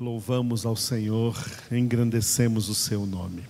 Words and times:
Louvamos 0.00 0.64
ao 0.64 0.76
Senhor, 0.76 1.36
engrandecemos 1.72 2.68
o 2.68 2.74
seu 2.74 3.04
nome. 3.04 3.42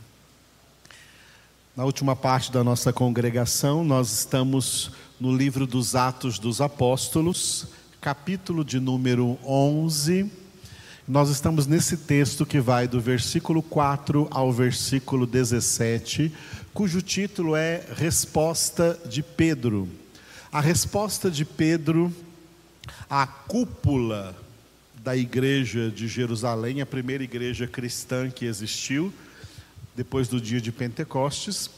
Na 1.77 1.85
última 1.85 2.17
parte 2.17 2.51
da 2.51 2.65
nossa 2.65 2.91
congregação, 2.91 3.85
nós 3.85 4.11
estamos 4.11 4.91
no 5.21 5.37
livro 5.37 5.67
dos 5.67 5.95
Atos 5.95 6.39
dos 6.39 6.63
Apóstolos, 6.63 7.67
capítulo 8.01 8.65
de 8.65 8.81
número 8.81 9.39
11. 9.45 10.33
Nós 11.07 11.29
estamos 11.29 11.67
nesse 11.67 11.99
texto 11.99 12.47
que 12.47 12.61
vai 12.61 12.89
do 12.89 12.99
versículo 12.99 13.63
4 13.63 14.27
ao 14.31 14.51
versículo 14.51 15.27
17, 15.27 16.33
cujo 16.73 17.03
título 17.03 17.57
é 17.57 17.85
Resposta 17.95 18.99
de 19.05 19.23
Pedro. 19.23 19.87
A 20.51 20.63
resposta 20.63 21.31
de 21.31 21.45
Pedro 21.45 22.11
à 23.11 23.27
cúpula 23.27 24.48
da 25.03 25.17
igreja 25.17 25.91
de 25.91 26.09
Jerusalém, 26.09 26.81
a 26.81 26.87
primeira 26.87 27.23
igreja 27.23 27.67
cristã 27.67 28.31
que 28.31 28.45
existiu, 28.45 29.13
depois 29.97 30.29
do 30.29 30.41
dia 30.41 30.61
de 30.61 30.71
Pentecostes, 30.71 31.71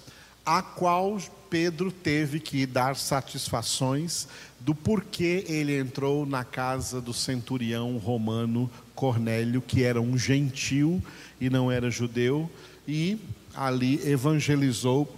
a 0.44 0.62
qual 0.62 1.18
Pedro 1.48 1.90
teve 1.90 2.40
que 2.40 2.64
dar 2.66 2.96
satisfações 2.96 4.28
do 4.60 4.74
porquê 4.74 5.44
ele 5.48 5.76
entrou 5.76 6.24
na 6.26 6.44
casa 6.44 7.00
do 7.00 7.12
centurião 7.12 7.96
romano 7.98 8.70
Cornélio, 8.94 9.62
que 9.62 9.82
era 9.82 10.00
um 10.00 10.16
gentil 10.16 11.02
e 11.40 11.48
não 11.48 11.70
era 11.70 11.90
judeu, 11.90 12.50
e 12.86 13.18
ali 13.54 14.00
evangelizou, 14.06 15.12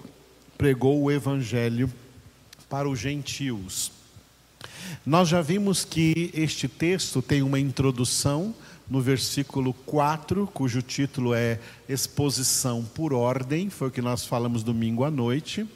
pregou 0.57 1.02
o 1.02 1.10
evangelho 1.10 1.93
para 2.69 2.88
os 2.88 2.98
gentios. 2.98 4.02
Nós 5.05 5.29
já 5.29 5.43
vimos 5.43 5.85
que 5.85 6.31
este 6.33 6.69
texto 6.69 7.21
tem 7.21 7.43
uma 7.43 7.59
introdução 7.59 8.55
no 8.89 9.01
versículo 9.01 9.73
4, 9.73 10.47
cujo 10.53 10.83
título 10.83 11.35
é 11.35 11.59
Exposição 11.89 12.85
por 12.95 13.13
Ordem, 13.13 13.71
foi 13.71 13.89
o 13.89 13.91
que 13.91 14.02
nós 14.02 14.27
falamos 14.27 14.63
domingo 14.63 15.02
à 15.05 15.11
noite. 15.11 15.66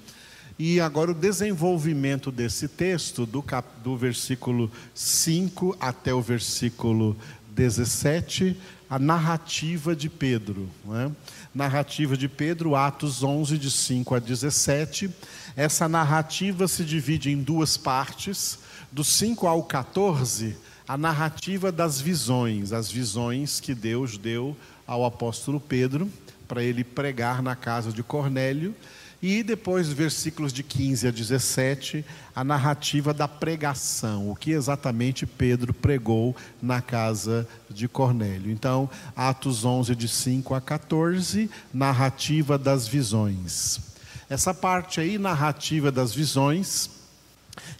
E 0.58 0.80
agora 0.80 1.10
o 1.10 1.14
desenvolvimento 1.14 2.30
desse 2.30 2.68
texto, 2.68 3.26
do, 3.26 3.42
cap, 3.42 3.68
do 3.82 3.96
versículo 3.96 4.70
5 4.94 5.76
até 5.80 6.14
o 6.14 6.22
versículo 6.22 7.16
17, 7.50 8.56
a 8.88 8.98
narrativa 8.98 9.96
de 9.96 10.08
Pedro. 10.08 10.68
Né? 10.84 11.10
Narrativa 11.54 12.16
de 12.16 12.28
Pedro, 12.28 12.76
Atos 12.76 13.22
11, 13.22 13.58
de 13.58 13.70
5 13.70 14.14
a 14.14 14.18
17. 14.18 15.10
Essa 15.56 15.88
narrativa 15.88 16.68
se 16.68 16.84
divide 16.84 17.30
em 17.30 17.42
duas 17.42 17.76
partes 17.76 18.58
do 18.90 19.04
5 19.04 19.46
ao 19.46 19.62
14, 19.62 20.56
a 20.86 20.96
narrativa 20.96 21.72
das 21.72 22.00
visões, 22.00 22.72
as 22.72 22.90
visões 22.90 23.60
que 23.60 23.74
Deus 23.74 24.16
deu 24.16 24.56
ao 24.86 25.04
apóstolo 25.04 25.60
Pedro 25.60 26.10
para 26.46 26.62
ele 26.62 26.84
pregar 26.84 27.42
na 27.42 27.56
casa 27.56 27.92
de 27.92 28.02
Cornélio. 28.02 28.74
E 29.20 29.42
depois, 29.42 29.88
versículos 29.88 30.52
de 30.52 30.62
15 30.62 31.08
a 31.08 31.10
17, 31.10 32.04
a 32.34 32.44
narrativa 32.44 33.14
da 33.14 33.26
pregação, 33.26 34.30
o 34.30 34.36
que 34.36 34.50
exatamente 34.50 35.26
Pedro 35.26 35.72
pregou 35.72 36.36
na 36.62 36.82
casa 36.82 37.48
de 37.68 37.88
Cornélio. 37.88 38.52
Então, 38.52 38.88
Atos 39.16 39.64
11, 39.64 39.96
de 39.96 40.06
5 40.06 40.54
a 40.54 40.60
14, 40.60 41.50
narrativa 41.72 42.58
das 42.58 42.86
visões. 42.86 43.80
Essa 44.28 44.52
parte 44.52 45.00
aí, 45.00 45.18
narrativa 45.18 45.90
das 45.90 46.14
visões, 46.14 46.90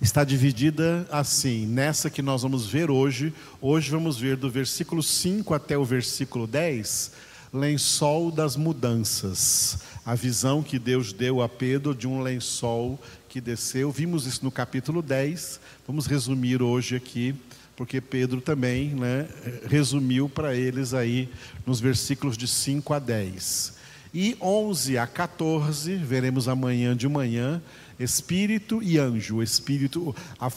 está 0.01 0.25
dividida 0.25 1.07
assim, 1.11 1.67
nessa 1.67 2.11
que 2.11 2.23
nós 2.23 2.43
vamos 2.43 2.67
ver 2.67 2.91
hoje. 2.91 3.33
Hoje 3.61 3.91
vamos 3.91 4.19
ver 4.19 4.37
do 4.37 4.51
versículo 4.51 5.03
5 5.03 5.55
até 5.55 5.77
o 5.77 5.85
versículo 5.85 6.47
10, 6.47 7.13
lençol 7.53 8.31
das 8.31 8.57
mudanças. 8.57 9.79
A 10.05 10.15
visão 10.15 10.63
que 10.63 10.79
Deus 10.79 11.13
deu 11.13 11.43
a 11.43 11.49
Pedro 11.49 11.95
de 11.95 12.07
um 12.07 12.23
lençol 12.23 12.99
que 13.29 13.41
desceu. 13.41 13.91
Vimos 13.91 14.27
isso 14.27 14.45
no 14.45 14.51
capítulo 14.51 15.03
10. 15.03 15.61
Vamos 15.87 16.07
resumir 16.07 16.63
hoje 16.63 16.97
aqui, 16.97 17.35
porque 17.77 18.01
Pedro 18.01 18.41
também 18.41 18.91
né, 18.91 19.29
resumiu 19.69 20.29
para 20.29 20.55
eles 20.55 20.95
aí 20.95 21.29
nos 21.67 21.81
versículos 21.81 22.37
de 22.37 22.47
5 22.47 22.95
a 22.95 22.99
10. 22.99 23.75
E 24.15 24.35
11 24.41 24.97
a 24.97 25.07
14, 25.07 25.95
veremos 25.97 26.49
amanhã 26.49 26.97
de 26.97 27.07
manhã, 27.07 27.61
Espírito 27.99 28.83
e 28.83 28.99
anjo. 28.99 29.37
O 29.37 29.43
Espírito, 29.43 30.15
a, 30.39 30.51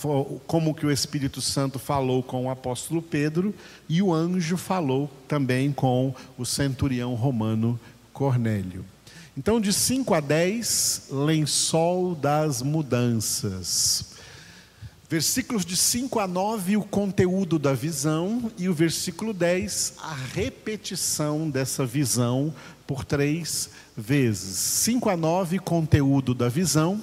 como 0.45 0.75
que 0.75 0.85
o 0.85 0.91
Espírito 0.91 1.41
Santo 1.41 1.79
falou 1.79 2.21
com 2.21 2.45
o 2.45 2.49
apóstolo 2.49 3.01
Pedro 3.01 3.53
e 3.87 4.01
o 4.01 4.13
anjo 4.13 4.57
falou 4.57 5.09
também 5.27 5.71
com 5.71 6.13
o 6.37 6.45
centurião 6.45 7.15
romano 7.15 7.79
Cornélio. 8.13 8.83
Então, 9.37 9.61
de 9.61 9.71
5 9.71 10.13
a 10.13 10.19
10, 10.19 11.07
lençol 11.11 12.13
das 12.13 12.61
mudanças. 12.61 14.17
Versículos 15.09 15.65
de 15.65 15.75
5 15.75 16.19
a 16.19 16.27
9, 16.27 16.77
o 16.77 16.83
conteúdo 16.83 17.57
da 17.57 17.73
visão, 17.73 18.51
e 18.57 18.69
o 18.69 18.73
versículo 18.73 19.33
10, 19.33 19.93
a 20.03 20.13
repetição 20.13 21.49
dessa 21.49 21.85
visão 21.85 22.53
por 22.85 23.05
três 23.05 23.69
vezes. 23.97 24.57
5 24.57 25.09
a 25.09 25.17
9, 25.17 25.57
conteúdo 25.59 26.35
da 26.35 26.47
visão. 26.47 27.01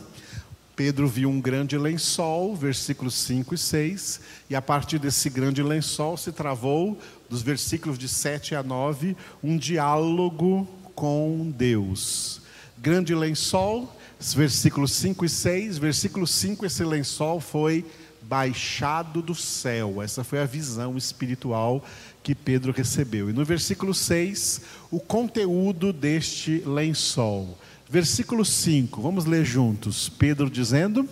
Pedro 0.77 1.09
viu 1.09 1.31
um 1.31 1.41
grande 1.41 1.79
lençol, 1.79 2.55
versículos 2.55 3.15
5 3.15 3.55
e 3.55 3.59
6, 3.59 4.21
e 4.51 4.55
a 4.55 4.61
partir 4.61 4.99
desse 4.99 5.31
grande 5.31 5.63
lençol 5.63 6.19
se 6.19 6.31
travou, 6.31 7.01
dos 7.31 7.41
versículos 7.41 7.99
de 7.99 8.07
7 8.07 8.55
a 8.55 8.63
9, 8.63 9.17
um 9.43 9.57
diálogo 9.57 10.69
com 10.95 11.51
Deus. 11.57 12.43
Grande 12.77 13.15
lençol, 13.15 13.91
versículos 14.21 14.93
5 14.93 15.25
e 15.25 15.29
6, 15.31 15.79
versículo 15.79 16.27
5, 16.27 16.67
esse 16.67 16.85
lençol 16.85 17.41
foi 17.41 17.83
baixado 18.21 19.23
do 19.23 19.35
céu. 19.35 20.03
Essa 20.03 20.23
foi 20.23 20.41
a 20.41 20.45
visão 20.45 20.99
espiritual 20.99 21.83
que 22.23 22.35
Pedro 22.35 22.73
recebeu. 22.73 23.31
E 23.31 23.33
no 23.33 23.47
versículo 23.47 23.95
6, 23.95 24.61
o 24.91 25.01
conteúdo 25.01 25.91
deste 25.91 26.63
lençol. 26.67 27.57
Versículo 27.89 28.45
5, 28.45 29.01
vamos 29.01 29.27
ler 29.27 29.45
juntos. 29.45 30.09
Pedro 30.09 30.51
dizendo: 30.51 31.09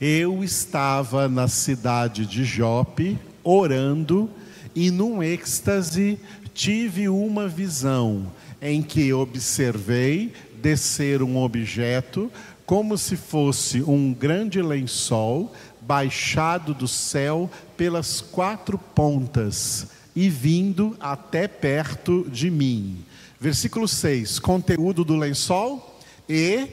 Eu 0.00 0.42
estava 0.42 1.28
na 1.28 1.48
cidade 1.48 2.24
de 2.24 2.44
Jope, 2.44 3.18
orando, 3.44 4.30
e 4.74 4.90
num 4.90 5.22
êxtase 5.22 6.18
tive 6.54 7.10
uma 7.10 7.46
visão 7.46 8.32
em 8.60 8.82
que 8.82 9.12
observei 9.12 10.32
descer 10.62 11.22
um 11.22 11.36
objeto 11.36 12.32
como 12.64 12.96
se 12.96 13.14
fosse 13.14 13.82
um 13.82 14.14
grande 14.14 14.62
lençol 14.62 15.52
baixado 15.82 16.72
do 16.72 16.88
céu 16.88 17.50
pelas 17.76 18.22
quatro 18.22 18.78
pontas 18.78 19.88
e 20.16 20.30
vindo 20.30 20.96
até 20.98 21.46
perto 21.46 22.26
de 22.30 22.50
mim. 22.50 23.04
Versículo 23.40 23.86
6: 23.86 24.38
conteúdo 24.38 25.04
do 25.04 25.16
lençol. 25.16 25.94
E, 26.28 26.66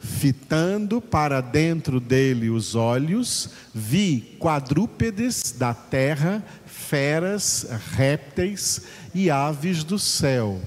fitando 0.00 1.00
para 1.00 1.40
dentro 1.40 1.98
dele 1.98 2.50
os 2.50 2.74
olhos, 2.74 3.50
vi 3.74 4.36
quadrúpedes 4.38 5.52
da 5.52 5.72
terra, 5.72 6.44
feras, 6.66 7.66
répteis 7.96 8.82
e 9.14 9.30
aves 9.30 9.82
do 9.82 9.98
céu. 9.98 10.60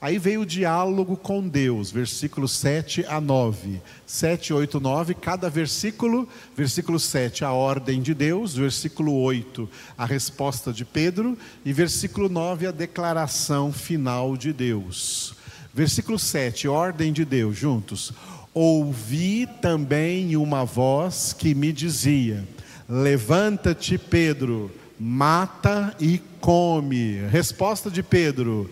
Aí 0.00 0.16
veio 0.16 0.42
o 0.42 0.46
diálogo 0.46 1.16
com 1.16 1.48
Deus, 1.48 1.90
versículos 1.90 2.52
7 2.52 3.04
a 3.06 3.20
9. 3.20 3.82
7, 4.06 4.54
8, 4.54 4.78
9, 4.78 5.14
cada 5.14 5.50
versículo, 5.50 6.28
versículo 6.56 7.00
7, 7.00 7.44
a 7.44 7.50
ordem 7.50 8.00
de 8.00 8.14
Deus, 8.14 8.54
versículo 8.54 9.12
8, 9.14 9.68
a 9.96 10.04
resposta 10.04 10.72
de 10.72 10.84
Pedro, 10.84 11.36
e 11.64 11.72
versículo 11.72 12.28
9, 12.28 12.68
a 12.68 12.70
declaração 12.70 13.72
final 13.72 14.36
de 14.36 14.52
Deus. 14.52 15.34
Versículo 15.74 16.16
7, 16.16 16.68
ordem 16.68 17.12
de 17.12 17.24
Deus, 17.24 17.56
juntos. 17.56 18.12
Ouvi 18.54 19.48
também 19.60 20.36
uma 20.36 20.64
voz 20.64 21.32
que 21.32 21.56
me 21.56 21.72
dizia: 21.72 22.46
Levanta-te, 22.88 23.98
Pedro, 23.98 24.70
mata 24.98 25.94
e 26.00 26.20
come. 26.40 27.20
Resposta 27.30 27.90
de 27.90 28.02
Pedro: 28.02 28.70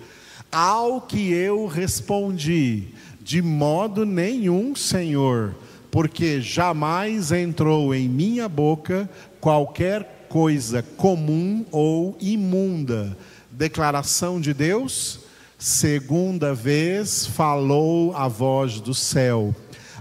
ao 0.57 1.03
que 1.03 1.31
eu 1.33 1.67
respondi: 1.67 2.85
De 3.21 3.43
modo 3.43 4.07
nenhum, 4.07 4.75
Senhor, 4.75 5.55
porque 5.91 6.41
jamais 6.41 7.31
entrou 7.31 7.95
em 7.95 8.09
minha 8.09 8.49
boca 8.49 9.09
qualquer 9.39 10.27
coisa 10.31 10.83
comum 10.83 11.67
ou 11.71 12.17
imunda. 12.19 13.15
Declaração 13.51 14.41
de 14.41 14.55
Deus. 14.55 15.21
Segunda 15.59 16.55
vez 16.55 17.27
falou 17.27 18.17
a 18.17 18.27
voz 18.27 18.81
do 18.81 18.95
céu: 18.95 19.55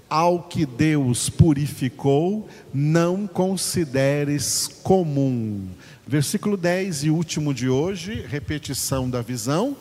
Ao 0.10 0.44
que 0.44 0.66
Deus 0.66 1.30
purificou, 1.30 2.48
não 2.74 3.28
consideres 3.28 4.70
comum. 4.82 5.68
Versículo 6.08 6.56
10 6.56 7.04
e 7.04 7.10
último 7.10 7.54
de 7.54 7.68
hoje, 7.68 8.26
repetição 8.30 9.10
da 9.10 9.22
visão. 9.22 9.76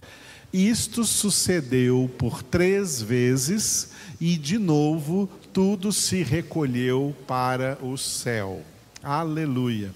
Isto 0.55 1.03
sucedeu 1.03 2.09
por 2.17 2.41
três 2.41 3.03
vezes 3.03 3.89
e 4.21 4.37
de 4.37 4.56
novo 4.56 5.29
tudo 5.53 5.93
se 5.93 6.23
recolheu 6.23 7.12
para 7.27 7.77
o 7.83 7.99
céu. 7.99 8.62
Aleluia. 9.03 9.93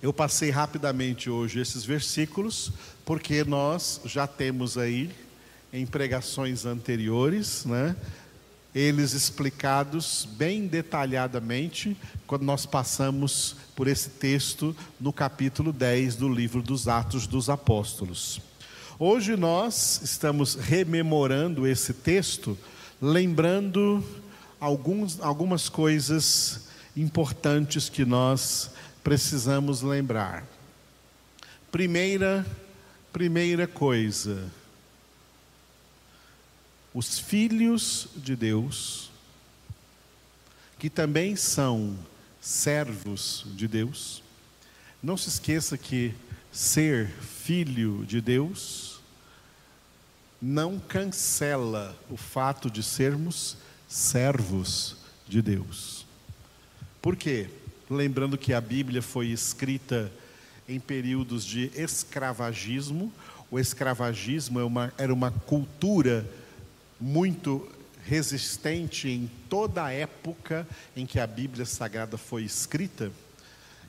Eu 0.00 0.12
passei 0.12 0.50
rapidamente 0.50 1.28
hoje 1.28 1.58
esses 1.58 1.84
versículos, 1.84 2.70
porque 3.04 3.42
nós 3.42 4.00
já 4.04 4.24
temos 4.24 4.78
aí, 4.78 5.10
em 5.72 5.84
pregações 5.84 6.64
anteriores, 6.64 7.64
né, 7.64 7.96
eles 8.72 9.14
explicados 9.14 10.28
bem 10.36 10.68
detalhadamente, 10.68 11.96
quando 12.24 12.44
nós 12.44 12.66
passamos 12.66 13.56
por 13.74 13.88
esse 13.88 14.10
texto 14.10 14.76
no 15.00 15.12
capítulo 15.12 15.72
10 15.72 16.14
do 16.14 16.28
livro 16.28 16.62
dos 16.62 16.86
Atos 16.86 17.26
dos 17.26 17.50
Apóstolos. 17.50 18.40
Hoje 18.98 19.36
nós 19.36 20.00
estamos 20.02 20.54
rememorando 20.54 21.66
esse 21.66 21.92
texto, 21.92 22.56
lembrando 22.98 24.02
alguns, 24.58 25.20
algumas 25.20 25.68
coisas 25.68 26.62
importantes 26.96 27.90
que 27.90 28.06
nós 28.06 28.70
precisamos 29.04 29.82
lembrar. 29.82 30.46
Primeira, 31.70 32.46
primeira 33.12 33.66
coisa, 33.66 34.50
os 36.94 37.18
filhos 37.18 38.08
de 38.16 38.34
Deus, 38.34 39.10
que 40.78 40.88
também 40.88 41.36
são 41.36 41.94
servos 42.40 43.44
de 43.48 43.68
Deus, 43.68 44.22
não 45.02 45.18
se 45.18 45.28
esqueça 45.28 45.76
que 45.76 46.14
ser 46.50 47.10
filho 47.10 48.02
de 48.06 48.22
Deus 48.22 48.85
não 50.46 50.78
cancela 50.78 51.96
o 52.08 52.16
fato 52.16 52.70
de 52.70 52.82
sermos 52.82 53.56
servos 53.88 54.96
de 55.26 55.42
Deus. 55.42 56.06
Por 57.02 57.16
quê? 57.16 57.48
lembrando 57.88 58.36
que 58.36 58.52
a 58.52 58.60
Bíblia 58.60 59.00
foi 59.00 59.28
escrita 59.28 60.10
em 60.68 60.80
períodos 60.80 61.44
de 61.44 61.70
escravagismo. 61.74 63.12
O 63.50 63.58
escravagismo 63.58 64.58
é 64.58 64.64
uma, 64.64 64.92
era 64.98 65.14
uma 65.14 65.30
cultura 65.30 66.28
muito 67.00 67.70
resistente 68.04 69.08
em 69.08 69.30
toda 69.48 69.84
a 69.84 69.92
época 69.92 70.66
em 70.96 71.06
que 71.06 71.20
a 71.20 71.26
Bíblia 71.26 71.64
Sagrada 71.64 72.16
foi 72.16 72.42
escrita. 72.42 73.10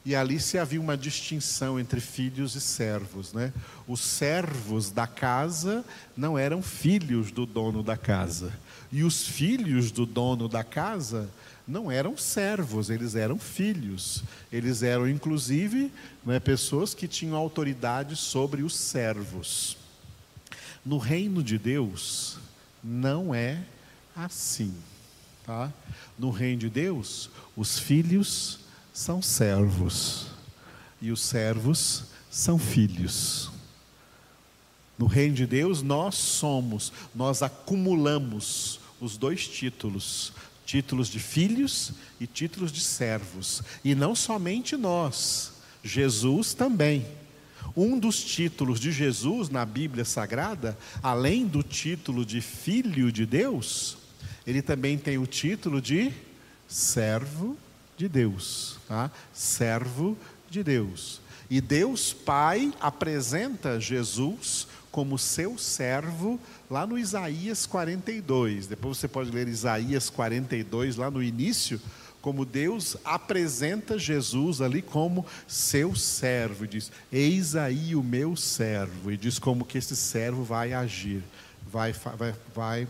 E 0.08 0.16
ali 0.16 0.40
se 0.40 0.58
havia 0.58 0.80
uma 0.80 0.96
distinção 0.96 1.78
entre 1.78 2.00
filhos 2.00 2.56
e 2.56 2.62
servos, 2.62 3.34
né? 3.34 3.52
Os 3.86 4.00
servos 4.00 4.90
da 4.90 5.06
casa 5.06 5.84
não 6.16 6.40
eram 6.40 6.62
filhos 6.62 7.30
do 7.30 7.46
dono 7.46 7.84
da 7.84 7.98
casa, 7.98 8.58
e 8.90 9.04
os 9.04 9.28
filhos 9.28 9.92
do 9.92 10.06
dono 10.06 10.48
da 10.48 10.64
casa 10.64 11.30
não 11.68 11.92
eram 11.92 12.16
servos, 12.16 12.90
eles 12.90 13.16
eram 13.16 13.38
filhos. 13.38 14.24
Eles 14.50 14.82
eram, 14.82 15.10
inclusive, 15.10 15.92
né, 16.26 16.40
pessoas 16.40 16.94
que 16.94 17.06
tinham 17.06 17.36
autoridade 17.36 18.16
sobre 18.16 18.64
os 18.64 18.78
servos. 18.78 19.76
No 20.86 21.00
reino 21.00 21.44
de 21.44 21.58
Deus, 21.58 22.38
não 22.82 23.36
é 23.36 23.62
assim. 24.16 24.74
Tá? 25.46 25.70
No 26.18 26.30
reino 26.30 26.62
de 26.62 26.70
Deus, 26.70 27.30
os 27.58 27.78
filhos 27.78 28.66
são 28.98 29.22
servos 29.22 30.26
e 31.00 31.12
os 31.12 31.22
servos 31.22 32.06
são 32.32 32.58
filhos. 32.58 33.52
No 34.98 35.06
reino 35.06 35.36
de 35.36 35.46
Deus, 35.46 35.84
nós 35.84 36.16
somos, 36.16 36.92
nós 37.14 37.44
acumulamos 37.44 38.80
os 39.00 39.16
dois 39.16 39.48
títulos 39.48 40.34
títulos 40.66 41.10
de 41.10 41.20
filhos 41.20 41.94
e 42.20 42.26
títulos 42.26 42.72
de 42.72 42.82
servos. 42.82 43.62
E 43.86 43.94
não 43.94 44.16
somente 44.16 44.76
nós, 44.76 45.54
Jesus 45.84 46.56
também. 46.56 47.06
Um 47.76 48.00
dos 48.00 48.22
títulos 48.24 48.80
de 48.80 48.92
Jesus 48.92 49.48
na 49.48 49.64
Bíblia 49.64 50.04
Sagrada, 50.06 50.76
além 51.04 51.46
do 51.46 51.62
título 51.62 52.26
de 52.26 52.42
filho 52.42 53.12
de 53.12 53.28
Deus, 53.28 53.96
ele 54.46 54.64
também 54.64 54.98
tem 54.98 55.20
o 55.20 55.28
título 55.28 55.80
de 55.80 56.12
servo 56.68 57.56
de 57.98 58.08
Deus, 58.08 58.78
tá? 58.88 59.12
Servo 59.34 60.18
de 60.50 60.64
Deus. 60.64 61.20
E 61.50 61.60
Deus 61.60 62.14
Pai 62.14 62.74
apresenta 62.80 63.80
Jesus 63.80 64.68
como 64.92 65.18
seu 65.18 65.58
servo 65.58 66.40
lá 66.70 66.86
no 66.86 66.98
Isaías 66.98 67.66
42. 67.66 68.68
Depois 68.68 68.98
você 68.98 69.08
pode 69.08 69.32
ler 69.32 69.48
Isaías 69.48 70.10
42, 70.10 70.96
lá 70.96 71.10
no 71.10 71.24
início, 71.24 71.80
como 72.22 72.44
Deus 72.44 72.98
apresenta 73.06 73.98
Jesus 73.98 74.60
ali 74.60 74.82
como 74.82 75.26
seu 75.48 75.96
servo. 75.96 76.66
E 76.66 76.68
diz: 76.68 76.92
Eis 77.12 77.56
aí 77.56 77.96
o 77.96 78.04
meu 78.04 78.36
servo. 78.36 79.12
E 79.12 79.18
diz 79.18 79.40
como 79.40 79.66
que 79.66 79.78
esse 79.78 79.96
servo 79.96 80.44
vai 80.44 80.74
agir, 80.74 81.24
vai, 81.72 81.94
vai, 81.94 82.36
vai 82.54 82.88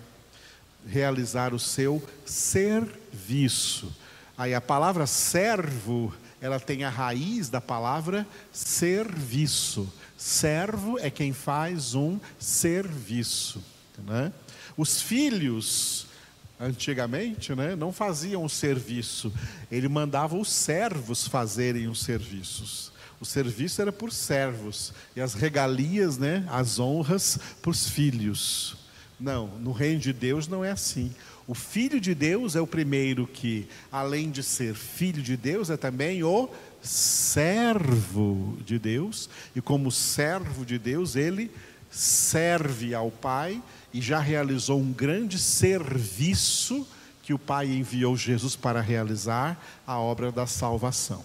realizar 0.88 1.53
o 1.53 1.60
seu 1.60 2.01
serviço. 2.25 3.94
Aí 4.38 4.54
a 4.54 4.62
palavra 4.62 5.07
servo, 5.07 6.13
ela 6.39 6.60
tem 6.60 6.84
a 6.84 6.89
raiz 6.89 7.50
da 7.50 7.60
palavra 7.60 8.28
serviço. 8.51 9.92
Servo 10.16 11.00
é 11.00 11.10
quem 11.10 11.34
faz 11.34 11.95
um 11.95 12.19
serviço. 12.38 13.63
Né? 13.98 14.31
Os 14.78 15.01
filhos, 15.01 16.06
antigamente, 16.60 17.56
né, 17.56 17.75
não 17.75 17.92
faziam 17.92 18.44
o 18.44 18.50
serviço, 18.50 19.34
ele 19.72 19.88
mandava 19.88 20.38
os 20.38 20.51
servos 20.51 21.28
fazerem 21.28 21.88
os 21.88 22.01
serviços. 22.01 22.92
O 23.19 23.25
serviço 23.25 23.81
era 23.81 23.92
por 23.92 24.12
servos, 24.12 24.94
e 25.16 25.22
as 25.22 25.34
regalias, 25.34 26.19
né, 26.19 26.45
as 26.50 26.78
honras, 26.78 27.39
os 27.66 27.89
filhos. 27.89 28.78
Não, 29.19 29.48
no 29.48 29.72
reino 29.72 30.00
de 30.00 30.13
Deus 30.13 30.48
não 30.48 30.63
é 30.63 30.69
assim. 30.69 31.12
O 31.47 31.55
filho 31.55 32.01
de 32.01 32.13
Deus 32.13 32.57
é 32.57 32.61
o 32.61 32.67
primeiro 32.67 33.25
que, 33.25 33.69
além 33.89 34.29
de 34.29 34.44
ser 34.44 34.75
filho 34.75 35.23
de 35.23 35.38
Deus, 35.38 35.69
é 35.69 35.77
também 35.77 36.21
o 36.21 36.49
servo 36.81 38.57
de 38.65 38.77
Deus, 38.77 39.29
e 39.55 39.61
como 39.61 39.89
servo 39.89 40.65
de 40.65 40.77
Deus, 40.77 41.15
ele 41.15 41.49
serve 41.89 42.93
ao 42.93 43.10
Pai 43.10 43.63
e 43.93 44.01
já 44.01 44.19
realizou 44.19 44.77
um 44.77 44.91
grande 44.91 45.39
serviço 45.39 46.86
que 47.24 47.33
o 47.33 47.39
Pai 47.39 47.67
enviou 47.67 48.17
Jesus 48.17 48.57
para 48.57 48.81
realizar 48.81 49.57
a 49.86 49.98
obra 49.98 50.33
da 50.33 50.45
salvação. 50.45 51.24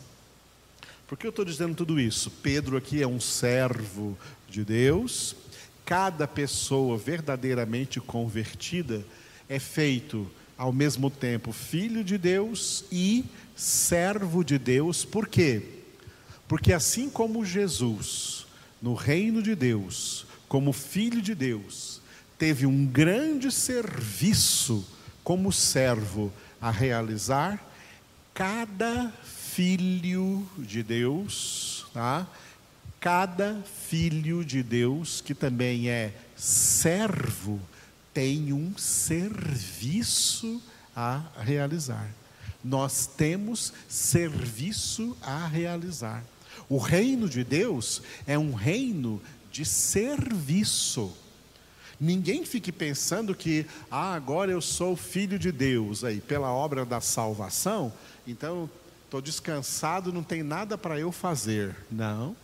Por 1.08 1.18
que 1.18 1.26
eu 1.26 1.30
estou 1.30 1.44
dizendo 1.44 1.74
tudo 1.74 1.98
isso? 1.98 2.30
Pedro 2.30 2.76
aqui 2.76 3.02
é 3.02 3.06
um 3.06 3.20
servo 3.20 4.16
de 4.48 4.64
Deus, 4.64 5.34
cada 5.84 6.28
pessoa 6.28 6.96
verdadeiramente 6.96 8.00
convertida 8.00 9.04
é 9.52 9.58
feito 9.58 10.30
ao 10.56 10.72
mesmo 10.72 11.10
tempo 11.10 11.52
filho 11.52 12.02
de 12.02 12.16
Deus 12.16 12.84
e 12.90 13.22
servo 13.54 14.42
de 14.42 14.58
Deus, 14.58 15.04
por 15.04 15.28
quê? 15.28 15.62
Porque 16.48 16.72
assim 16.72 17.10
como 17.10 17.44
Jesus, 17.44 18.46
no 18.80 18.94
reino 18.94 19.42
de 19.42 19.54
Deus, 19.54 20.24
como 20.48 20.72
filho 20.72 21.20
de 21.20 21.34
Deus, 21.34 22.00
teve 22.38 22.64
um 22.64 22.86
grande 22.86 23.52
serviço 23.52 24.86
como 25.22 25.52
servo 25.52 26.32
a 26.58 26.70
realizar, 26.70 27.62
cada 28.32 29.12
filho 29.22 30.48
de 30.56 30.82
Deus, 30.82 31.84
tá? 31.92 32.26
cada 32.98 33.62
filho 33.86 34.42
de 34.42 34.62
Deus 34.62 35.20
que 35.20 35.34
também 35.34 35.90
é 35.90 36.14
servo, 36.36 37.60
tem 38.12 38.52
um 38.52 38.76
serviço 38.76 40.60
a 40.94 41.22
realizar 41.38 42.12
nós 42.64 43.06
temos 43.06 43.72
serviço 43.88 45.16
a 45.20 45.46
realizar. 45.46 46.24
O 46.68 46.78
reino 46.78 47.28
de 47.28 47.42
Deus 47.42 48.02
é 48.26 48.38
um 48.38 48.54
reino 48.54 49.20
de 49.50 49.64
serviço. 49.64 51.12
Ninguém 51.98 52.44
fique 52.44 52.72
pensando 52.72 53.34
que, 53.34 53.66
ah, 53.90 54.14
agora 54.14 54.50
eu 54.50 54.60
sou 54.60 54.96
filho 54.96 55.38
de 55.38 55.52
Deus, 55.52 56.04
aí, 56.04 56.20
pela 56.20 56.52
obra 56.52 56.84
da 56.84 57.00
salvação, 57.00 57.92
então 58.26 58.68
estou 59.04 59.20
descansado, 59.20 60.12
não 60.12 60.22
tem 60.22 60.42
nada 60.42 60.76
para 60.78 60.98
eu 60.98 61.12
fazer. 61.12 61.76
Não, 61.90 62.34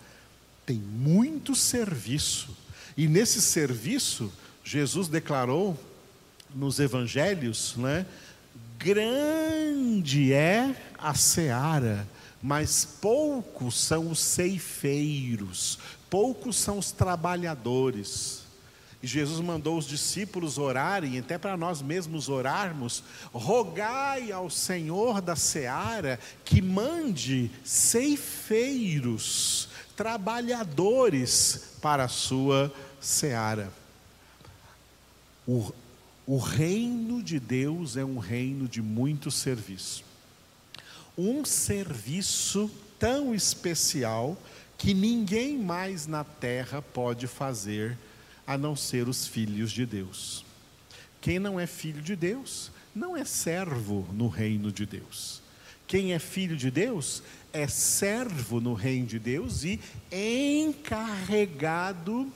tem 0.66 0.76
muito 0.76 1.54
serviço. 1.54 2.56
E 2.96 3.08
nesse 3.08 3.40
serviço, 3.40 4.32
Jesus 4.70 5.08
declarou 5.08 5.74
nos 6.54 6.78
evangelhos, 6.78 7.74
né? 7.78 8.04
grande 8.78 10.34
é 10.34 10.76
a 10.98 11.14
seara, 11.14 12.06
mas 12.42 12.84
poucos 12.84 13.80
são 13.80 14.10
os 14.10 14.20
ceifeiros, 14.20 15.78
poucos 16.10 16.56
são 16.56 16.76
os 16.76 16.92
trabalhadores. 16.92 18.42
E 19.02 19.06
Jesus 19.06 19.40
mandou 19.40 19.78
os 19.78 19.86
discípulos 19.86 20.58
orarem, 20.58 21.18
até 21.18 21.38
para 21.38 21.56
nós 21.56 21.80
mesmos 21.80 22.28
orarmos, 22.28 23.02
rogai 23.32 24.30
ao 24.30 24.50
Senhor 24.50 25.22
da 25.22 25.34
seara 25.34 26.20
que 26.44 26.60
mande 26.60 27.50
ceifeiros, 27.64 28.10
trabalhadores 29.96 31.78
para 31.80 32.04
a 32.04 32.08
sua 32.08 32.70
seara. 33.00 33.77
O, 35.48 35.72
o 36.26 36.36
reino 36.36 37.22
de 37.22 37.40
Deus 37.40 37.96
é 37.96 38.04
um 38.04 38.18
reino 38.18 38.68
de 38.68 38.82
muito 38.82 39.30
serviço. 39.30 40.04
Um 41.16 41.42
serviço 41.42 42.70
tão 42.98 43.34
especial 43.34 44.36
que 44.76 44.92
ninguém 44.92 45.56
mais 45.56 46.06
na 46.06 46.22
terra 46.22 46.82
pode 46.82 47.26
fazer 47.26 47.96
a 48.46 48.58
não 48.58 48.76
ser 48.76 49.08
os 49.08 49.26
filhos 49.26 49.72
de 49.72 49.86
Deus. 49.86 50.44
Quem 51.18 51.38
não 51.38 51.58
é 51.58 51.66
filho 51.66 52.02
de 52.02 52.14
Deus, 52.14 52.70
não 52.94 53.16
é 53.16 53.24
servo 53.24 54.06
no 54.12 54.28
reino 54.28 54.70
de 54.70 54.84
Deus. 54.84 55.40
Quem 55.86 56.12
é 56.12 56.18
filho 56.18 56.58
de 56.58 56.70
Deus 56.70 57.22
é 57.54 57.66
servo 57.66 58.60
no 58.60 58.74
reino 58.74 59.06
de 59.06 59.18
Deus 59.18 59.64
e 59.64 59.80
encarregado 60.12 62.30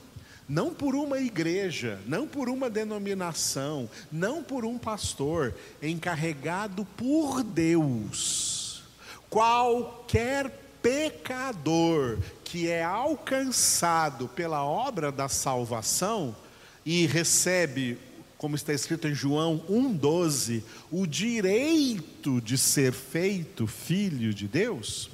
não 0.53 0.75
por 0.75 0.95
uma 0.95 1.19
igreja, 1.19 1.99
não 2.07 2.29
por 2.29 2.51
uma 2.51 2.69
denominação, 2.69 3.89
não 4.13 4.43
por 4.43 4.67
um 4.67 4.77
pastor, 4.77 5.55
encarregado 5.83 6.85
por 6.95 7.43
Deus. 7.43 8.83
Qualquer 9.31 10.51
pecador 10.83 12.19
que 12.45 12.69
é 12.69 12.85
alcançado 12.85 14.29
pela 14.29 14.63
obra 14.63 15.11
da 15.11 15.27
salvação 15.27 16.37
e 16.85 17.07
recebe, 17.07 17.97
como 18.37 18.55
está 18.55 18.75
escrito 18.75 19.09
em 19.09 19.15
João 19.15 19.65
1,12, 19.71 20.63
o 20.91 21.07
direito 21.07 22.43
de 22.43 22.59
ser 22.59 22.93
feito 22.93 23.67
filho 23.67 24.35
de 24.35 24.47
Deus, 24.47 25.09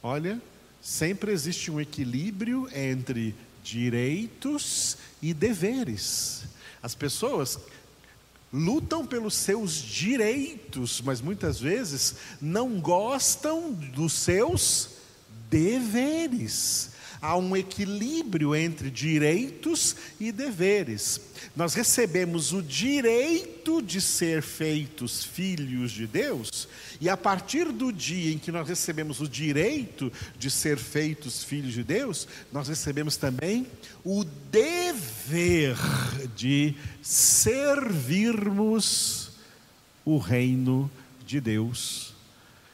olha, 0.00 0.40
sempre 0.80 1.32
existe 1.32 1.72
um 1.72 1.80
equilíbrio 1.80 2.68
entre 2.72 3.34
direitos 3.64 4.98
e 5.22 5.32
deveres. 5.32 6.44
As 6.82 6.94
pessoas 6.94 7.58
lutam 8.52 9.04
pelos 9.04 9.34
seus 9.34 9.72
direitos, 9.72 11.00
mas 11.00 11.20
muitas 11.20 11.58
vezes 11.58 12.14
não 12.40 12.78
gostam 12.78 13.72
dos 13.72 14.12
seus 14.12 14.90
deveres. 15.50 16.90
Há 17.24 17.38
um 17.38 17.56
equilíbrio 17.56 18.54
entre 18.54 18.90
direitos 18.90 19.96
e 20.20 20.30
deveres. 20.30 21.18
Nós 21.56 21.72
recebemos 21.72 22.52
o 22.52 22.60
direito 22.60 23.80
de 23.80 23.98
ser 23.98 24.42
feitos 24.42 25.24
filhos 25.24 25.90
de 25.90 26.06
Deus, 26.06 26.68
e 27.00 27.08
a 27.08 27.16
partir 27.16 27.72
do 27.72 27.90
dia 27.90 28.30
em 28.30 28.36
que 28.36 28.52
nós 28.52 28.68
recebemos 28.68 29.22
o 29.22 29.28
direito 29.28 30.12
de 30.38 30.50
ser 30.50 30.76
feitos 30.76 31.42
filhos 31.42 31.72
de 31.72 31.82
Deus, 31.82 32.28
nós 32.52 32.68
recebemos 32.68 33.16
também 33.16 33.66
o 34.04 34.22
dever 34.50 35.78
de 36.36 36.74
servirmos 37.00 38.50
o 40.04 40.18
reino 40.18 40.90
de 41.26 41.40
Deus. 41.40 42.12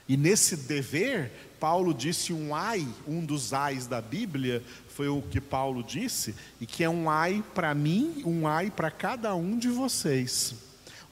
E 0.08 0.16
nesse 0.16 0.56
dever, 0.56 1.30
Paulo 1.60 1.92
disse 1.92 2.32
um 2.32 2.54
ai, 2.54 2.88
um 3.06 3.22
dos 3.22 3.52
ais 3.52 3.86
da 3.86 4.00
Bíblia, 4.00 4.64
foi 4.88 5.08
o 5.08 5.20
que 5.20 5.40
Paulo 5.40 5.84
disse, 5.84 6.34
e 6.58 6.66
que 6.66 6.82
é 6.82 6.88
um 6.88 7.10
ai 7.10 7.44
para 7.54 7.74
mim, 7.74 8.22
um 8.24 8.48
ai 8.48 8.70
para 8.70 8.90
cada 8.90 9.34
um 9.34 9.58
de 9.58 9.68
vocês. 9.68 10.54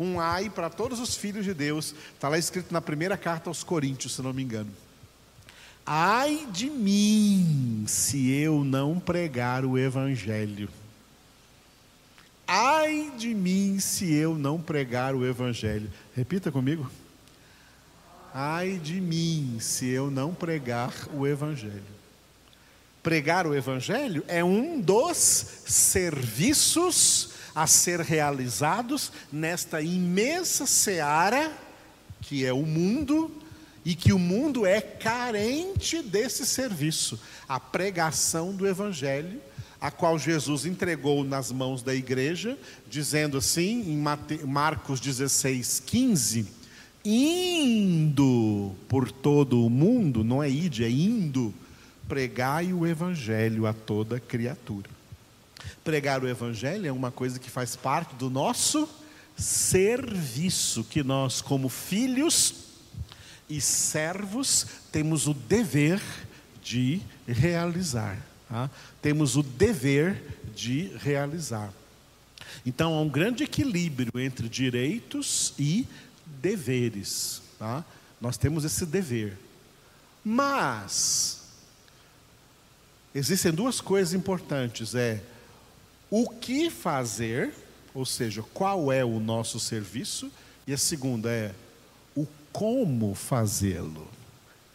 Um 0.00 0.18
ai 0.18 0.48
para 0.48 0.70
todos 0.70 1.00
os 1.00 1.16
filhos 1.16 1.44
de 1.44 1.52
Deus. 1.52 1.94
Está 2.14 2.28
lá 2.28 2.38
escrito 2.38 2.72
na 2.72 2.80
primeira 2.80 3.16
carta 3.16 3.50
aos 3.50 3.62
Coríntios, 3.62 4.14
se 4.14 4.22
não 4.22 4.32
me 4.32 4.42
engano. 4.42 4.70
Ai 5.84 6.46
de 6.50 6.70
mim, 6.70 7.84
se 7.86 8.30
eu 8.30 8.64
não 8.64 8.98
pregar 8.98 9.64
o 9.64 9.76
Evangelho. 9.76 10.68
Ai 12.46 13.12
de 13.18 13.34
mim, 13.34 13.78
se 13.80 14.12
eu 14.12 14.36
não 14.36 14.60
pregar 14.60 15.14
o 15.14 15.26
Evangelho. 15.26 15.90
Repita 16.14 16.52
comigo. 16.52 16.90
Ai 18.40 18.78
de 18.80 19.00
mim, 19.00 19.58
se 19.58 19.88
eu 19.88 20.12
não 20.12 20.32
pregar 20.32 20.94
o 21.12 21.26
Evangelho. 21.26 21.82
Pregar 23.02 23.48
o 23.48 23.52
Evangelho 23.52 24.24
é 24.28 24.44
um 24.44 24.80
dos 24.80 25.16
serviços 25.66 27.30
a 27.52 27.66
ser 27.66 27.98
realizados 27.98 29.10
nesta 29.32 29.82
imensa 29.82 30.66
seara 30.66 31.50
que 32.20 32.46
é 32.46 32.52
o 32.52 32.62
mundo 32.62 33.28
e 33.84 33.96
que 33.96 34.12
o 34.12 34.20
mundo 34.20 34.64
é 34.64 34.80
carente 34.80 36.00
desse 36.00 36.46
serviço, 36.46 37.20
a 37.48 37.58
pregação 37.58 38.54
do 38.54 38.68
Evangelho, 38.68 39.42
a 39.80 39.90
qual 39.90 40.16
Jesus 40.16 40.64
entregou 40.64 41.24
nas 41.24 41.50
mãos 41.50 41.82
da 41.82 41.92
igreja, 41.92 42.56
dizendo 42.88 43.36
assim 43.36 43.80
em 43.90 44.46
Marcos 44.46 45.00
16, 45.00 45.82
15 45.84 46.57
indo 47.10 48.76
por 48.86 49.10
todo 49.10 49.64
o 49.64 49.70
mundo, 49.70 50.22
não 50.22 50.42
é 50.42 50.50
ide, 50.50 50.84
é 50.84 50.90
indo, 50.90 51.54
pregai 52.06 52.70
o 52.72 52.86
evangelho 52.86 53.66
a 53.66 53.72
toda 53.72 54.20
criatura. 54.20 54.90
Pregar 55.82 56.22
o 56.22 56.28
evangelho 56.28 56.86
é 56.86 56.92
uma 56.92 57.10
coisa 57.10 57.38
que 57.38 57.48
faz 57.48 57.74
parte 57.74 58.14
do 58.16 58.28
nosso 58.28 58.86
serviço, 59.34 60.84
que 60.84 61.02
nós, 61.02 61.40
como 61.40 61.70
filhos 61.70 62.66
e 63.48 63.58
servos, 63.58 64.66
temos 64.92 65.26
o 65.26 65.32
dever 65.32 66.02
de 66.62 67.00
realizar. 67.26 68.18
Tá? 68.50 68.70
Temos 69.00 69.34
o 69.34 69.42
dever 69.42 70.22
de 70.54 70.92
realizar. 70.98 71.72
Então 72.66 72.94
há 72.94 73.00
um 73.00 73.08
grande 73.08 73.44
equilíbrio 73.44 74.12
entre 74.20 74.46
direitos 74.48 75.54
e 75.58 75.86
deveres. 76.40 77.42
Tá? 77.58 77.84
Nós 78.20 78.36
temos 78.36 78.64
esse 78.64 78.84
dever. 78.86 79.36
Mas 80.24 81.42
existem 83.14 83.52
duas 83.52 83.80
coisas 83.80 84.14
importantes: 84.14 84.94
é 84.94 85.22
o 86.10 86.28
que 86.28 86.70
fazer, 86.70 87.52
ou 87.94 88.06
seja, 88.06 88.42
qual 88.54 88.92
é 88.92 89.04
o 89.04 89.20
nosso 89.20 89.58
serviço, 89.58 90.30
e 90.66 90.72
a 90.72 90.78
segunda 90.78 91.30
é 91.30 91.54
o 92.14 92.26
como 92.52 93.14
fazê-lo. 93.14 94.08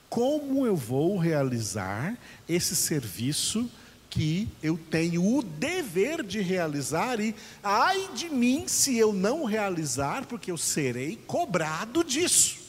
Como 0.09 0.65
eu 0.65 0.75
vou 0.75 1.17
realizar 1.17 2.17
esse 2.47 2.75
serviço 2.75 3.69
que 4.13 4.47
eu 4.61 4.77
tenho 4.91 5.25
o 5.25 5.41
dever 5.41 6.21
de 6.21 6.39
realizar 6.39 7.19
e 7.19 7.33
ai 7.63 8.09
de 8.13 8.29
mim 8.29 8.67
se 8.67 8.95
eu 8.95 9.11
não 9.11 9.43
realizar, 9.43 10.27
porque 10.27 10.51
eu 10.51 10.57
serei 10.57 11.15
cobrado 11.25 12.03
disso. 12.03 12.59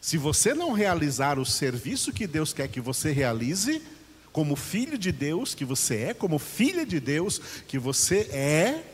Se 0.00 0.16
você 0.16 0.54
não 0.54 0.70
realizar 0.70 1.40
o 1.40 1.44
serviço 1.44 2.12
que 2.12 2.28
Deus 2.28 2.52
quer 2.52 2.68
que 2.68 2.80
você 2.80 3.10
realize, 3.10 3.82
como 4.30 4.54
filho 4.54 4.96
de 4.96 5.10
Deus 5.10 5.56
que 5.56 5.64
você 5.64 5.96
é, 5.96 6.14
como 6.14 6.38
filha 6.38 6.86
de 6.86 7.00
Deus 7.00 7.40
que 7.66 7.76
você 7.76 8.20
é, 8.30 8.84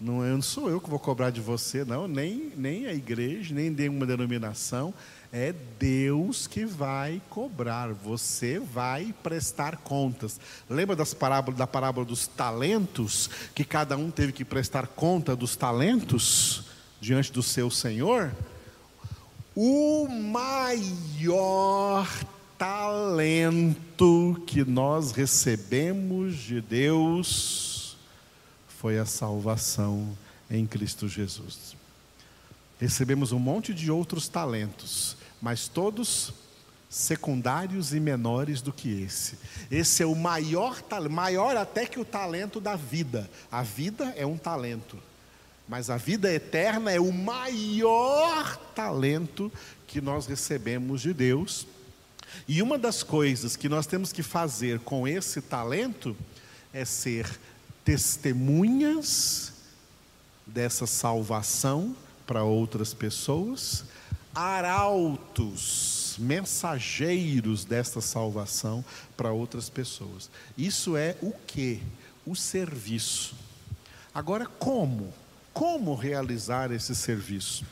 não, 0.00 0.20
não 0.20 0.42
sou 0.42 0.70
eu 0.70 0.80
que 0.80 0.88
vou 0.88 1.00
cobrar 1.00 1.30
de 1.30 1.40
você, 1.40 1.84
não, 1.84 2.06
nem, 2.06 2.52
nem 2.56 2.86
a 2.86 2.94
igreja, 2.94 3.52
nem 3.52 3.70
nenhuma 3.70 4.06
denominação, 4.06 4.94
é 5.36 5.52
Deus 5.80 6.46
que 6.46 6.64
vai 6.64 7.20
cobrar, 7.28 7.92
você 7.92 8.60
vai 8.60 9.12
prestar 9.20 9.78
contas. 9.78 10.38
Lembra 10.70 10.94
das 10.94 11.12
parábolas, 11.12 11.58
da 11.58 11.66
parábola 11.66 12.06
dos 12.06 12.28
talentos, 12.28 13.28
que 13.52 13.64
cada 13.64 13.96
um 13.96 14.12
teve 14.12 14.30
que 14.30 14.44
prestar 14.44 14.86
conta 14.86 15.34
dos 15.34 15.56
talentos 15.56 16.66
diante 17.00 17.32
do 17.32 17.42
seu 17.42 17.68
Senhor? 17.68 18.32
O 19.56 20.06
maior 20.06 22.08
talento 22.56 24.40
que 24.46 24.64
nós 24.64 25.10
recebemos 25.10 26.36
de 26.36 26.60
Deus 26.60 27.96
foi 28.68 29.00
a 29.00 29.04
salvação 29.04 30.16
em 30.48 30.64
Cristo 30.64 31.08
Jesus. 31.08 31.74
Recebemos 32.78 33.32
um 33.32 33.38
monte 33.38 33.72
de 33.72 33.90
outros 33.90 34.28
talentos, 34.28 35.16
mas 35.40 35.68
todos 35.68 36.32
secundários 36.88 37.92
e 37.92 37.98
menores 37.98 38.62
do 38.62 38.72
que 38.72 39.02
esse. 39.02 39.36
Esse 39.70 40.02
é 40.02 40.06
o 40.06 40.14
maior, 40.14 40.82
maior 41.10 41.56
até 41.56 41.86
que 41.86 41.98
o 41.98 42.04
talento 42.04 42.60
da 42.60 42.76
vida. 42.76 43.28
A 43.50 43.62
vida 43.62 44.14
é 44.16 44.24
um 44.24 44.38
talento, 44.38 44.96
mas 45.68 45.90
a 45.90 45.96
vida 45.96 46.32
eterna 46.32 46.92
é 46.92 47.00
o 47.00 47.12
maior 47.12 48.56
talento 48.74 49.52
que 49.88 50.00
nós 50.00 50.26
recebemos 50.26 51.00
de 51.00 51.12
Deus. 51.12 51.66
E 52.46 52.62
uma 52.62 52.78
das 52.78 53.02
coisas 53.02 53.56
que 53.56 53.68
nós 53.68 53.86
temos 53.86 54.12
que 54.12 54.22
fazer 54.22 54.78
com 54.80 55.06
esse 55.06 55.40
talento 55.40 56.16
é 56.72 56.84
ser 56.84 57.38
testemunhas 57.84 59.52
dessa 60.46 60.86
salvação 60.86 61.96
para 62.26 62.42
outras 62.42 62.94
pessoas, 62.94 63.84
arautos, 64.34 66.16
mensageiros 66.18 67.64
desta 67.64 68.00
salvação 68.00 68.84
para 69.16 69.32
outras 69.32 69.68
pessoas. 69.68 70.30
Isso 70.58 70.96
é 70.96 71.16
o 71.22 71.32
que? 71.46 71.80
O 72.26 72.34
serviço. 72.34 73.34
Agora, 74.14 74.46
como? 74.46 75.12
Como 75.52 75.94
realizar 75.94 76.72
esse 76.72 76.94
serviço? 76.94 77.64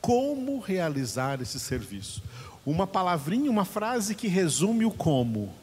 Como 0.00 0.58
realizar 0.58 1.40
esse 1.40 1.58
serviço? 1.58 2.22
Uma 2.66 2.86
palavrinha, 2.86 3.50
uma 3.50 3.64
frase 3.64 4.14
que 4.14 4.28
resume 4.28 4.84
o 4.84 4.90
como. 4.90 5.54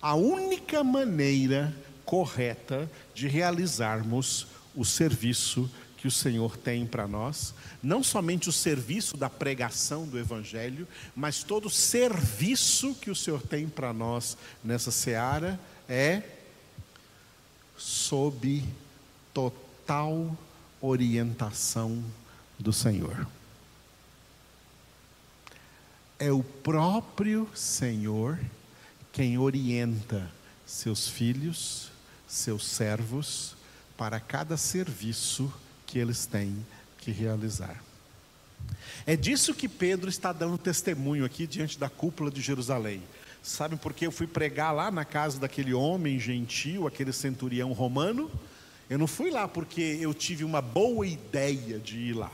A 0.00 0.14
única 0.14 0.84
maneira 0.84 1.74
correta 2.04 2.90
de 3.14 3.26
realizarmos 3.28 4.46
o 4.74 4.84
serviço 4.84 5.70
que 6.06 6.08
o 6.08 6.12
Senhor 6.12 6.56
tem 6.56 6.86
para 6.86 7.08
nós, 7.08 7.52
não 7.82 8.00
somente 8.00 8.48
o 8.48 8.52
serviço 8.52 9.16
da 9.16 9.28
pregação 9.28 10.06
do 10.06 10.16
Evangelho, 10.16 10.86
mas 11.16 11.42
todo 11.42 11.66
o 11.66 11.70
serviço 11.70 12.94
que 12.94 13.10
o 13.10 13.16
Senhor 13.16 13.42
tem 13.42 13.68
para 13.68 13.92
nós 13.92 14.38
nessa 14.62 14.92
seara 14.92 15.58
é 15.88 16.22
sob 17.76 18.62
total 19.34 20.38
orientação 20.80 22.00
do 22.56 22.72
Senhor. 22.72 23.26
É 26.20 26.30
o 26.30 26.44
próprio 26.44 27.48
Senhor 27.52 28.38
quem 29.12 29.38
orienta 29.38 30.30
seus 30.64 31.08
filhos, 31.08 31.90
seus 32.28 32.64
servos, 32.64 33.56
para 33.96 34.20
cada 34.20 34.56
serviço 34.56 35.52
que 35.86 35.98
eles 35.98 36.26
têm 36.26 36.54
que 36.98 37.10
realizar. 37.10 37.82
É 39.06 39.16
disso 39.16 39.54
que 39.54 39.68
Pedro 39.68 40.08
está 40.08 40.32
dando 40.32 40.58
testemunho 40.58 41.24
aqui 41.24 41.46
diante 41.46 41.78
da 41.78 41.88
cúpula 41.88 42.30
de 42.30 42.40
Jerusalém. 42.40 43.02
Sabe 43.42 43.76
por 43.76 43.94
que 43.94 44.06
eu 44.06 44.10
fui 44.10 44.26
pregar 44.26 44.74
lá 44.74 44.90
na 44.90 45.04
casa 45.04 45.38
daquele 45.38 45.72
homem 45.72 46.18
gentil, 46.18 46.86
aquele 46.86 47.12
centurião 47.12 47.72
romano? 47.72 48.30
Eu 48.90 48.98
não 48.98 49.06
fui 49.06 49.30
lá 49.30 49.46
porque 49.46 49.98
eu 50.00 50.12
tive 50.12 50.42
uma 50.42 50.60
boa 50.60 51.06
ideia 51.06 51.78
de 51.78 51.98
ir 51.98 52.14
lá. 52.14 52.32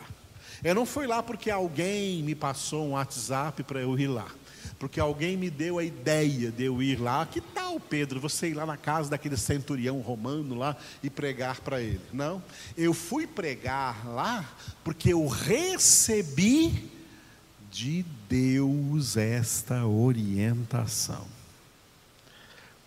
Eu 0.65 0.75
não 0.75 0.87
fui 0.87 1.07
lá 1.07 1.23
porque 1.23 1.51
alguém 1.51 2.23
me 2.23 2.35
passou 2.35 2.87
um 2.87 2.91
WhatsApp 2.93 3.63
para 3.65 3.81
eu 3.81 3.99
ir 3.99 4.09
lá 4.09 4.29
porque 4.83 4.99
alguém 4.99 5.37
me 5.37 5.49
deu 5.49 5.79
a 5.79 5.85
ideia 5.85 6.51
de 6.51 6.65
eu 6.65 6.83
ir 6.83 7.01
lá. 7.01 7.25
Que 7.25 7.41
tal, 7.41 7.62
Pedro, 7.81 8.21
você 8.21 8.49
ir 8.49 8.55
lá 8.55 8.67
na 8.67 8.77
casa 8.77 9.11
daquele 9.11 9.37
centurião 9.37 10.01
romano 10.01 10.55
lá 10.55 10.77
e 11.03 11.11
pregar 11.11 11.61
para 11.61 11.81
ele? 11.81 12.01
Não, 12.13 12.43
eu 12.77 12.95
fui 12.95 13.27
pregar 13.27 14.07
lá 14.07 14.49
porque 14.85 15.13
eu 15.13 15.27
recebi 15.27 16.91
de 17.71 18.05
Deus 18.29 19.17
esta 19.17 19.87
orientação. 19.87 21.27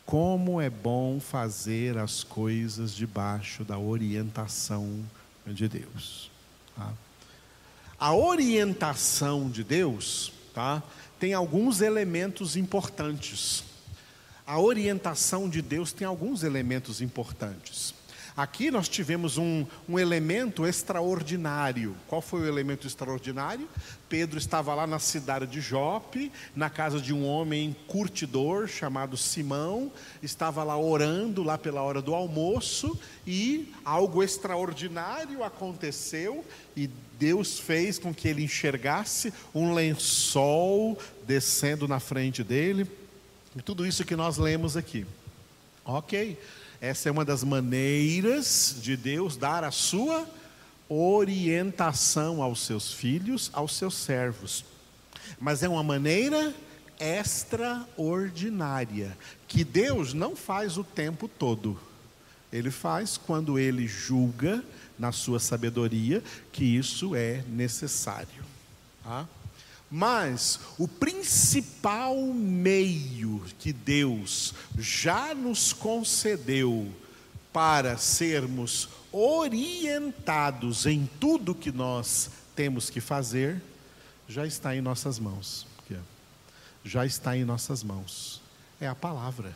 Como 0.06 0.62
é 0.62 0.70
bom 0.70 1.20
fazer 1.20 1.98
as 1.98 2.24
coisas 2.24 2.94
debaixo 2.94 3.64
da 3.64 3.80
orientação 3.80 5.04
de 5.48 5.68
Deus. 5.68 6.30
Tá? 6.76 6.94
A 8.00 8.14
orientação 8.14 9.50
de 9.50 9.64
Deus, 9.64 10.32
tá? 10.54 10.84
tem 11.20 11.34
alguns 11.34 11.82
elementos 11.82 12.56
importantes. 12.56 13.64
A 14.48 14.60
orientação 14.60 15.50
de 15.50 15.60
Deus 15.60 15.92
tem 15.92 16.06
alguns 16.06 16.44
elementos 16.44 17.02
importantes. 17.02 17.96
Aqui 18.38 18.70
nós 18.70 18.88
tivemos 18.88 19.40
um, 19.40 19.66
um, 19.90 19.98
elemento 19.98 20.68
extraordinário. 20.68 21.96
Qual 22.06 22.22
foi 22.22 22.42
o 22.42 22.48
elemento 22.48 22.86
extraordinário? 22.86 23.68
Pedro 24.08 24.38
estava 24.38 24.76
lá 24.76 24.86
na 24.86 25.00
cidade 25.00 25.48
de 25.48 25.62
Jope, 25.62 26.32
na 26.56 26.70
casa 26.70 27.00
de 27.00 27.12
um 27.12 27.26
homem 27.26 27.76
curtidor 27.88 28.68
chamado 28.68 29.18
Simão, 29.18 29.92
estava 30.22 30.64
lá 30.64 30.78
orando 30.78 31.42
lá 31.42 31.58
pela 31.58 31.82
hora 31.82 32.02
do 32.02 32.14
almoço 32.14 33.00
e 33.26 33.74
algo 33.84 34.22
extraordinário 34.22 35.44
aconteceu 35.44 36.46
e 36.76 36.88
Deus 37.18 37.58
fez 37.58 37.98
com 37.98 38.14
que 38.14 38.28
ele 38.28 38.44
enxergasse 38.44 39.34
um 39.56 39.74
lençol 39.74 41.00
descendo 41.26 41.88
na 41.88 42.00
frente 42.00 42.44
dele. 42.44 43.05
E 43.56 43.62
tudo 43.62 43.86
isso 43.86 44.04
que 44.04 44.16
nós 44.16 44.38
lemos 44.38 44.76
aqui. 44.76 45.06
Ok, 45.86 46.40
essa 46.82 47.10
é 47.10 47.12
uma 47.12 47.24
das 47.24 47.44
maneiras 47.44 48.78
de 48.82 48.98
Deus 48.98 49.38
dar 49.38 49.64
a 49.64 49.70
sua 49.72 50.28
orientação 50.90 52.42
aos 52.42 52.66
seus 52.66 52.92
filhos, 52.92 53.52
aos 53.54 53.76
seus 53.76 53.94
servos. 53.96 54.66
Mas 55.40 55.62
é 55.64 55.70
uma 55.70 55.84
maneira 55.84 56.54
extraordinária, 57.00 59.18
que 59.48 59.64
Deus 59.64 60.14
não 60.14 60.36
faz 60.36 60.78
o 60.78 60.84
tempo 60.84 61.28
todo. 61.28 61.80
Ele 62.52 62.72
faz 62.72 63.18
quando 63.18 63.60
ele 63.60 63.88
julga 63.88 64.64
na 64.98 65.12
sua 65.12 65.40
sabedoria 65.40 66.24
que 66.52 66.64
isso 66.64 67.16
é 67.16 67.44
necessário. 67.50 68.44
Tá? 69.04 69.28
Mas 69.98 70.60
o 70.78 70.90
principal 70.90 72.18
meio 72.18 73.42
que 73.58 73.72
Deus 73.72 74.54
já 74.78 75.34
nos 75.34 75.72
concedeu 75.72 76.92
para 77.54 77.98
sermos 77.98 78.90
orientados 79.10 80.86
em 80.86 81.10
tudo 81.18 81.56
que 81.56 81.72
nós 81.72 82.30
temos 82.54 82.90
que 82.90 83.00
fazer, 83.00 83.62
já 84.28 84.46
está 84.46 84.76
em 84.76 84.82
nossas 84.82 85.18
mãos. 85.18 85.66
Já 86.84 87.06
está 87.06 87.38
em 87.38 87.46
nossas 87.46 87.82
mãos. 87.82 88.42
É 88.82 88.88
a 88.90 88.96
palavra. 88.96 89.56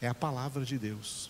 É 0.00 0.06
a 0.06 0.14
palavra 0.14 0.64
de 0.64 0.78
Deus. 0.78 1.28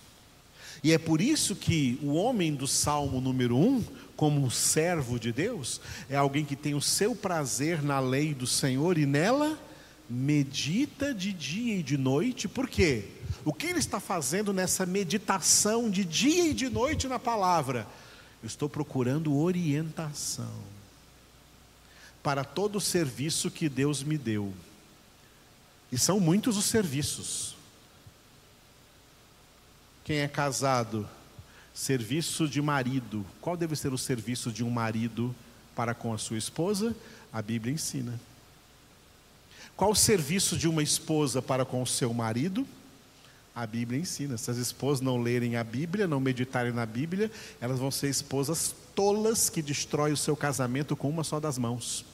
E 0.83 0.93
é 0.93 0.99
por 0.99 1.23
isso 1.23 1.57
que 1.57 1.99
o 2.03 2.13
homem 2.13 2.55
do 2.55 2.69
Salmo 2.69 3.23
número 3.23 3.57
1, 3.57 3.85
como 4.17 4.51
servo 4.51 5.19
de 5.19 5.33
Deus, 5.33 5.81
é 6.09 6.17
alguém 6.17 6.45
que 6.45 6.57
tem 6.57 6.75
o 6.75 6.81
seu 6.81 7.15
prazer 7.15 7.83
na 7.83 7.99
lei 7.99 8.33
do 8.33 8.47
Senhor 8.47 8.97
e 8.97 9.07
nela 9.07 9.59
medita 10.09 11.15
de 11.15 11.33
dia 11.33 11.77
e 11.77 11.83
de 11.83 11.97
noite. 11.97 12.47
Por 12.47 12.69
quê? 12.69 13.05
O 13.45 13.53
que 13.53 13.67
ele 13.67 13.79
está 13.79 13.99
fazendo 13.99 14.53
nessa 14.53 14.87
meditação 14.87 15.91
de 15.91 16.05
dia 16.05 16.47
e 16.47 16.55
de 16.55 16.69
noite 16.69 17.09
na 17.09 17.19
palavra? 17.19 17.87
Eu 18.43 18.47
estou 18.47 18.69
procurando 18.69 19.37
orientação 19.37 20.63
para 22.23 22.45
todo 22.45 22.77
o 22.77 22.81
serviço 22.81 23.51
que 23.51 23.69
Deus 23.69 24.03
me 24.03 24.17
deu. 24.17 24.53
E 25.93 25.99
são 25.99 26.19
muitos 26.19 26.57
os 26.57 26.65
serviços. 26.65 27.55
Quem 30.05 30.19
é 30.19 30.29
casado, 30.29 31.09
serviço 31.75 32.49
de 32.49 32.63
marido. 32.63 33.27
Qual 33.41 33.57
deve 33.57 33.75
ser 33.75 33.93
o 33.93 33.99
serviço 33.99 34.53
de 34.53 34.63
um 34.63 34.71
marido 34.71 35.35
para 35.75 35.93
com 35.93 36.15
a 36.15 36.19
sua 36.19 36.39
esposa? 36.39 36.95
A 37.33 37.43
Bíblia 37.43 37.75
ensina. 37.75 38.19
Qual 39.77 39.91
o 39.91 39.97
serviço 39.97 40.57
de 40.57 40.69
uma 40.69 40.85
esposa 40.85 41.43
para 41.43 41.65
com 41.65 41.83
o 41.83 41.87
seu 41.87 42.15
marido? 42.15 42.65
A 43.53 43.67
Bíblia 43.67 44.01
ensina. 44.01 44.39
Se 44.39 44.51
as 44.51 44.57
esposas 44.57 45.01
não 45.01 45.21
lerem 45.21 45.57
a 45.57 45.65
Bíblia, 45.65 46.07
não 46.07 46.21
meditarem 46.21 46.73
na 46.73 46.87
Bíblia, 46.87 47.31
elas 47.61 47.81
vão 47.81 47.91
ser 47.91 48.09
esposas 48.09 48.75
tolas 48.95 49.51
que 49.51 49.61
destroem 49.61 50.13
o 50.13 50.17
seu 50.17 50.37
casamento 50.37 50.95
com 50.95 51.09
uma 51.09 51.25
só 51.25 51.41
das 51.41 51.59
mãos. 51.59 52.05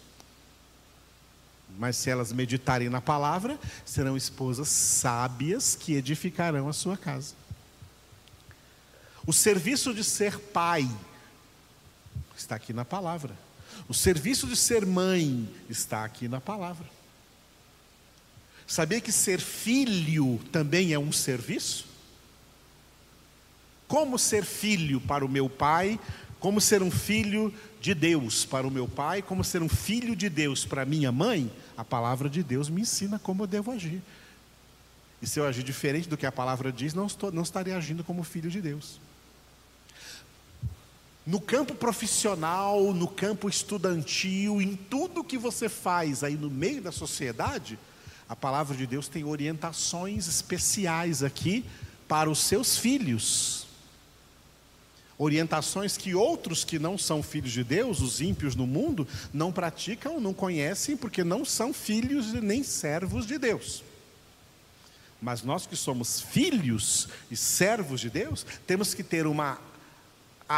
Mas 1.79 1.97
se 1.97 2.11
elas 2.11 2.33
meditarem 2.33 2.89
na 2.89 3.01
palavra, 3.01 3.59
serão 3.85 4.17
esposas 4.17 4.69
sábias 4.69 5.75
que 5.75 5.95
edificarão 5.95 6.69
a 6.69 6.73
sua 6.73 6.97
casa. 6.97 7.40
O 9.27 9.33
serviço 9.33 9.93
de 9.93 10.03
ser 10.03 10.39
pai 10.39 10.89
está 12.37 12.57
aqui 12.57 12.73
na 12.73 12.85
palavra. 12.85 13.35
O 13.89 13.95
serviço 13.95 14.47
de 14.47 14.57
ser 14.57 14.87
mãe 14.87 15.49
está 15.69 16.05
aqui 16.05 16.29
na 16.29 16.41
palavra. 16.41 16.87
Sabia 18.67 19.01
que 19.01 19.11
ser 19.11 19.41
filho 19.41 20.41
também 20.53 20.93
é 20.93 20.99
um 20.99 21.11
serviço? 21.11 21.87
Como 23.89 24.17
ser 24.19 24.45
filho 24.45 25.01
para 25.01 25.25
o 25.25 25.29
meu 25.29 25.49
pai, 25.51 25.99
como 26.39 26.61
ser 26.61 26.83
um 26.83 26.91
filho 26.91 27.53
de 27.81 27.95
Deus 27.95 28.45
para 28.45 28.67
o 28.67 28.71
meu 28.71 28.87
pai, 28.87 29.23
como 29.23 29.43
ser 29.43 29.63
um 29.63 29.69
filho 29.69 30.15
de 30.15 30.29
Deus 30.29 30.65
para 30.65 30.85
minha 30.85 31.11
mãe, 31.11 31.51
a 31.77 31.85
palavra 31.85 32.31
de 32.31 32.43
Deus 32.43 32.69
me 32.69 32.83
ensina 32.83 33.19
como 33.19 33.43
eu 33.43 33.47
devo 33.49 33.73
agir. 33.73 34.01
E 35.21 35.27
se 35.27 35.39
eu 35.39 35.47
agir 35.47 35.63
diferente 35.63 36.09
do 36.09 36.17
que 36.17 36.25
a 36.25 36.33
palavra 36.33 36.73
diz, 36.73 36.95
não, 36.95 37.07
estou, 37.07 37.33
não 37.33 37.43
estarei 37.43 37.75
agindo 37.75 38.05
como 38.05 38.23
filho 38.23 38.51
de 38.51 38.61
Deus. 38.61 39.01
No 41.27 41.41
campo 41.41 41.75
profissional, 41.75 42.95
no 42.95 43.07
campo 43.07 43.49
estudantil, 43.49 44.61
em 44.61 44.75
tudo 44.75 45.23
que 45.23 45.37
você 45.37 45.69
faz 45.69 46.25
aí 46.25 46.35
no 46.35 46.51
meio 46.51 46.81
da 46.83 46.91
sociedade, 46.91 47.79
a 48.29 48.35
palavra 48.35 48.77
de 48.77 48.87
Deus 48.87 49.09
tem 49.09 49.25
orientações 49.25 50.27
especiais 50.29 51.23
aqui 51.23 51.65
para 52.09 52.31
os 52.31 52.39
seus 52.39 52.77
filhos. 52.77 53.67
Orientações 55.19 55.99
que 55.99 56.15
outros 56.15 56.65
que 56.65 56.79
não 56.79 56.97
são 56.97 57.23
filhos 57.23 57.53
de 57.53 57.63
Deus, 57.63 58.01
os 58.01 58.23
ímpios 58.23 58.57
no 58.57 58.67
mundo, 58.67 59.07
não 59.35 59.53
praticam, 59.53 60.19
não 60.19 60.33
conhecem, 60.33 60.97
porque 60.97 61.23
não 61.23 61.45
são 61.45 61.75
filhos 61.75 62.33
nem 62.33 62.63
servos 62.63 63.27
de 63.27 63.37
Deus. 63.37 63.85
Mas 65.21 65.43
nós 65.43 65.67
que 65.67 65.77
somos 65.77 66.23
filhos 66.23 67.09
e 67.31 67.37
servos 67.37 68.01
de 68.01 68.09
Deus, 68.09 68.47
temos 68.67 68.95
que 68.95 69.03
ter 69.03 69.27
uma 69.27 69.59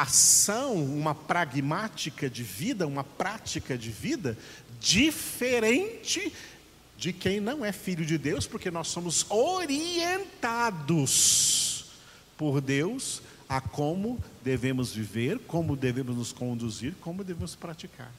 ação, 0.01 0.75
uma 0.83 1.15
pragmática 1.15 2.31
de 2.31 2.43
vida, 2.43 2.87
uma 2.87 3.05
prática 3.05 3.77
de 3.77 3.91
vida 3.91 4.39
diferente 4.81 6.33
de 6.97 7.13
quem 7.13 7.41
não 7.41 7.63
é 7.63 7.73
filho 7.73 8.07
de 8.07 8.17
Deus, 8.17 8.47
porque 8.47 8.71
nós 8.71 8.89
somos 8.89 9.27
orientados 9.29 10.33
por 12.39 12.61
Deus 12.63 13.21
a 13.47 13.61
como 13.61 14.19
devemos 14.43 14.95
viver, 14.95 15.39
como 15.41 15.77
devemos 15.77 16.17
nos 16.17 16.33
conduzir, 16.33 16.95
como 17.01 17.23
devemos 17.23 17.55
praticar. 17.55 18.11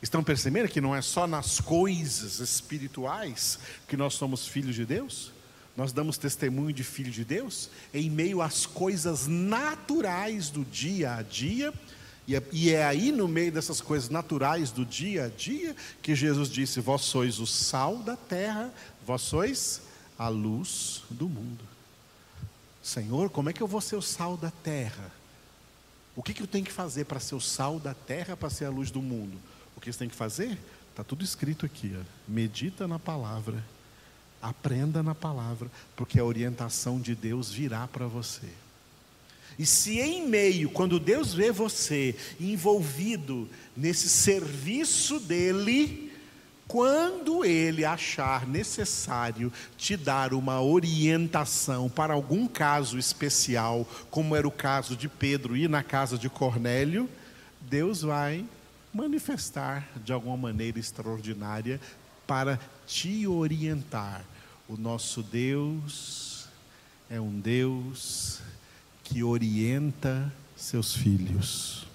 Estão 0.00 0.22
percebendo 0.22 0.68
que 0.68 0.80
não 0.80 0.94
é 0.94 1.02
só 1.02 1.26
nas 1.26 1.60
coisas 1.60 2.38
espirituais 2.38 3.58
que 3.88 3.96
nós 3.96 4.14
somos 4.14 4.46
filhos 4.46 4.76
de 4.76 4.86
Deus? 4.86 5.32
Nós 5.76 5.92
damos 5.92 6.18
testemunho 6.18 6.72
de 6.72 6.84
filho 6.84 7.10
de 7.10 7.24
Deus 7.24 7.70
em 7.94 8.10
meio 8.10 8.42
às 8.42 8.66
coisas 8.66 9.26
naturais 9.26 10.50
do 10.50 10.64
dia 10.64 11.14
a 11.14 11.22
dia. 11.22 11.72
É, 12.28 12.42
e 12.52 12.70
é 12.70 12.84
aí 12.84 13.10
no 13.10 13.26
meio 13.26 13.50
dessas 13.50 13.80
coisas 13.80 14.08
naturais 14.08 14.70
do 14.70 14.84
dia 14.84 15.24
a 15.24 15.28
dia 15.28 15.74
que 16.02 16.14
Jesus 16.14 16.48
disse: 16.48 16.80
Vós 16.80 17.02
sois 17.02 17.38
o 17.38 17.46
sal 17.46 17.98
da 17.98 18.16
terra, 18.16 18.72
vós 19.06 19.22
sois 19.22 19.82
a 20.18 20.28
luz 20.28 21.02
do 21.10 21.28
mundo. 21.28 21.64
Senhor, 22.82 23.30
como 23.30 23.48
é 23.48 23.52
que 23.52 23.62
eu 23.62 23.66
vou 23.66 23.80
ser 23.80 23.96
o 23.96 24.02
sal 24.02 24.36
da 24.36 24.50
terra? 24.50 25.10
O 26.14 26.22
que, 26.22 26.34
que 26.34 26.42
eu 26.42 26.46
tenho 26.46 26.64
que 26.64 26.72
fazer 26.72 27.04
para 27.04 27.20
ser 27.20 27.34
o 27.34 27.40
sal 27.40 27.80
da 27.80 27.94
terra, 27.94 28.36
para 28.36 28.50
ser 28.50 28.66
a 28.66 28.70
luz 28.70 28.90
do 28.90 29.00
mundo? 29.00 29.38
O 29.74 29.80
que 29.80 29.90
você 29.90 29.98
tem 29.98 30.08
que 30.08 30.14
fazer? 30.14 30.58
Está 30.90 31.02
tudo 31.02 31.24
escrito 31.24 31.64
aqui. 31.64 31.96
Ó. 31.98 32.04
Medita 32.28 32.86
na 32.86 32.98
palavra, 32.98 33.64
aprenda 34.42 35.02
na 35.02 35.14
palavra, 35.14 35.70
porque 35.96 36.18
a 36.18 36.24
orientação 36.24 37.00
de 37.00 37.14
Deus 37.14 37.50
virá 37.50 37.86
para 37.86 38.06
você. 38.06 38.48
E 39.58 39.64
se 39.64 40.00
em 40.00 40.26
meio, 40.26 40.70
quando 40.70 40.98
Deus 40.98 41.32
vê 41.32 41.52
você 41.52 42.16
envolvido 42.40 43.48
nesse 43.76 44.08
serviço 44.08 45.20
dele, 45.20 46.10
quando 46.66 47.44
ele 47.44 47.84
achar 47.84 48.46
necessário 48.46 49.52
te 49.76 49.96
dar 49.96 50.32
uma 50.32 50.62
orientação 50.62 51.88
para 51.88 52.14
algum 52.14 52.48
caso 52.48 52.98
especial, 52.98 53.86
como 54.10 54.34
era 54.34 54.48
o 54.48 54.50
caso 54.50 54.96
de 54.96 55.08
Pedro 55.08 55.56
ir 55.56 55.68
na 55.68 55.82
casa 55.82 56.16
de 56.16 56.30
Cornélio, 56.30 57.08
Deus 57.60 58.00
vai 58.02 58.44
manifestar 58.92 59.88
de 60.02 60.12
alguma 60.12 60.36
maneira 60.36 60.78
extraordinária 60.78 61.80
para 62.26 62.58
te 62.86 63.26
orientar. 63.26 64.24
O 64.72 64.76
nosso 64.78 65.22
Deus 65.22 66.48
é 67.10 67.20
um 67.20 67.38
Deus 67.38 68.40
que 69.04 69.22
orienta 69.22 70.32
seus 70.56 70.94
filhos 70.94 71.86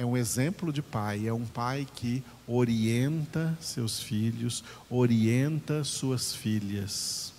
é 0.00 0.04
um 0.06 0.16
exemplo 0.16 0.72
de 0.72 0.80
pai, 0.80 1.26
é 1.28 1.32
um 1.32 1.44
pai 1.44 1.86
que 1.94 2.24
orienta 2.46 3.54
seus 3.60 4.00
filhos, 4.00 4.64
orienta 4.88 5.84
suas 5.84 6.34
filhas. 6.34 7.34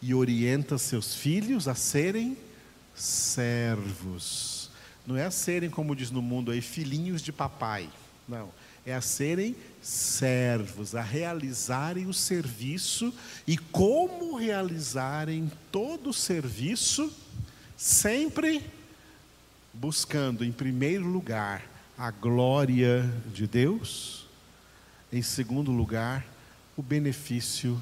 E 0.00 0.14
orienta 0.14 0.78
seus 0.78 1.16
filhos 1.16 1.66
a 1.66 1.74
serem 1.74 2.36
servos. 2.94 4.70
Não 5.04 5.16
é 5.16 5.24
a 5.24 5.32
serem, 5.32 5.68
como 5.68 5.96
diz 5.96 6.12
no 6.12 6.22
mundo 6.22 6.52
aí, 6.52 6.60
filhinhos 6.60 7.22
de 7.22 7.32
papai. 7.32 7.90
Não. 8.28 8.48
É 8.84 8.94
a 8.94 9.00
serem 9.00 9.54
servos, 9.82 10.94
a 10.94 11.02
realizarem 11.02 12.06
o 12.06 12.14
serviço 12.14 13.12
e 13.46 13.56
como 13.56 14.36
realizarem 14.36 15.50
todo 15.70 16.10
o 16.10 16.14
serviço, 16.14 17.12
sempre 17.76 18.64
buscando 19.72 20.44
em 20.44 20.52
primeiro 20.52 21.06
lugar 21.06 21.62
a 21.96 22.10
glória 22.10 23.02
de 23.32 23.46
Deus, 23.46 24.26
em 25.12 25.22
segundo 25.22 25.70
lugar, 25.70 26.26
o 26.76 26.82
benefício 26.82 27.80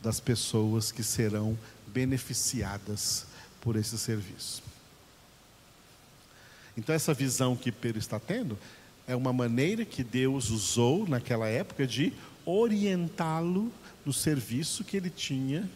das 0.00 0.18
pessoas 0.18 0.90
que 0.90 1.02
serão 1.02 1.56
beneficiadas 1.86 3.26
por 3.60 3.76
esse 3.76 3.96
serviço. 3.96 4.62
Então, 6.76 6.94
essa 6.94 7.14
visão 7.14 7.54
que 7.54 7.70
Pedro 7.70 7.98
está 7.98 8.18
tendo 8.18 8.58
é 9.06 9.16
uma 9.16 9.32
maneira 9.32 9.84
que 9.84 10.04
Deus 10.04 10.50
usou 10.50 11.06
naquela 11.06 11.48
época 11.48 11.86
de 11.86 12.12
orientá-lo 12.44 13.72
no 14.04 14.12
serviço 14.12 14.84
que 14.84 14.96
ele 14.96 15.10
tinha 15.10 15.68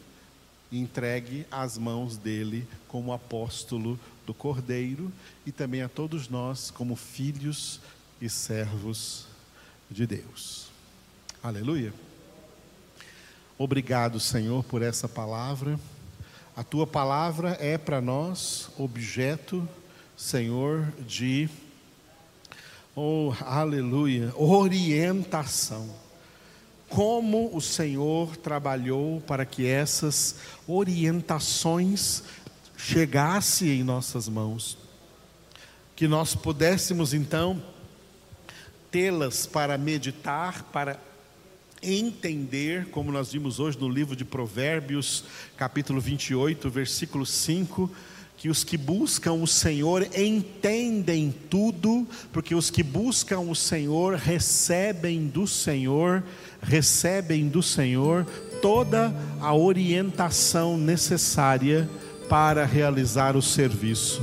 entregue 0.71 1.47
às 1.51 1.79
mãos 1.79 2.17
dele 2.17 2.67
como 2.89 3.13
apóstolo 3.13 3.99
do 4.27 4.35
Cordeiro 4.35 5.13
e 5.45 5.53
também 5.53 5.83
a 5.83 5.89
todos 5.89 6.29
nós 6.29 6.71
como 6.71 6.97
filhos 6.97 7.81
e 8.21 8.29
servos 8.29 9.27
de 9.91 10.07
Deus. 10.07 10.67
Aleluia. 11.43 11.93
Obrigado, 13.57 14.19
Senhor, 14.19 14.65
por 14.65 14.83
essa 14.83 15.09
palavra. 15.09 15.79
A 16.57 16.65
tua 16.65 16.87
palavra 16.87 17.57
é 17.61 17.79
para 17.79 18.01
nós 18.01 18.69
objeto, 18.77 19.67
Senhor, 20.17 20.93
de 21.07 21.49
oh, 22.97 23.35
aleluia, 23.45 24.33
orientação. 24.35 25.89
Como 26.89 27.55
o 27.55 27.61
Senhor 27.61 28.37
trabalhou 28.37 29.21
para 29.21 29.45
que 29.45 29.67
essas 29.67 30.37
orientações 30.67 32.23
chegassem 32.77 33.69
em 33.81 33.85
nossas 33.85 34.29
mãos, 34.29 34.79
que 35.95 36.09
nós 36.09 36.35
pudéssemos 36.35 37.13
então 37.13 37.63
tê-las 38.91 39.47
para 39.47 39.77
meditar, 39.77 40.63
para 40.73 40.99
entender, 41.83 42.87
como 42.87 43.13
nós 43.13 43.33
vimos 43.33 43.61
hoje 43.61 43.79
no 43.79 43.89
livro 43.89 44.17
de 44.17 44.25
Provérbios, 44.25 45.25
capítulo 45.57 46.01
28, 46.01 46.71
versículo 46.71 47.27
5 47.27 47.91
que 48.37 48.49
os 48.49 48.63
que 48.63 48.77
buscam 48.77 49.33
o 49.33 49.47
Senhor 49.47 50.07
entendem 50.15 51.35
tudo, 51.49 52.07
porque 52.33 52.55
os 52.55 52.71
que 52.71 52.83
buscam 52.83 53.41
o 53.41 53.55
Senhor 53.55 54.15
recebem 54.15 55.27
do 55.27 55.47
Senhor, 55.47 56.23
recebem 56.61 57.49
do 57.49 57.63
Senhor 57.63 58.27
toda 58.61 59.15
a 59.41 59.55
orientação 59.55 60.77
necessária 60.77 61.89
para 62.29 62.67
realizar 62.67 63.37
o 63.37 63.43
serviço. 63.43 64.23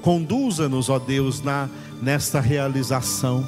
Conduza-nos, 0.00 0.88
ó 0.88 0.98
Deus, 0.98 1.42
na 1.42 1.68
nesta 2.04 2.40
realização 2.40 3.46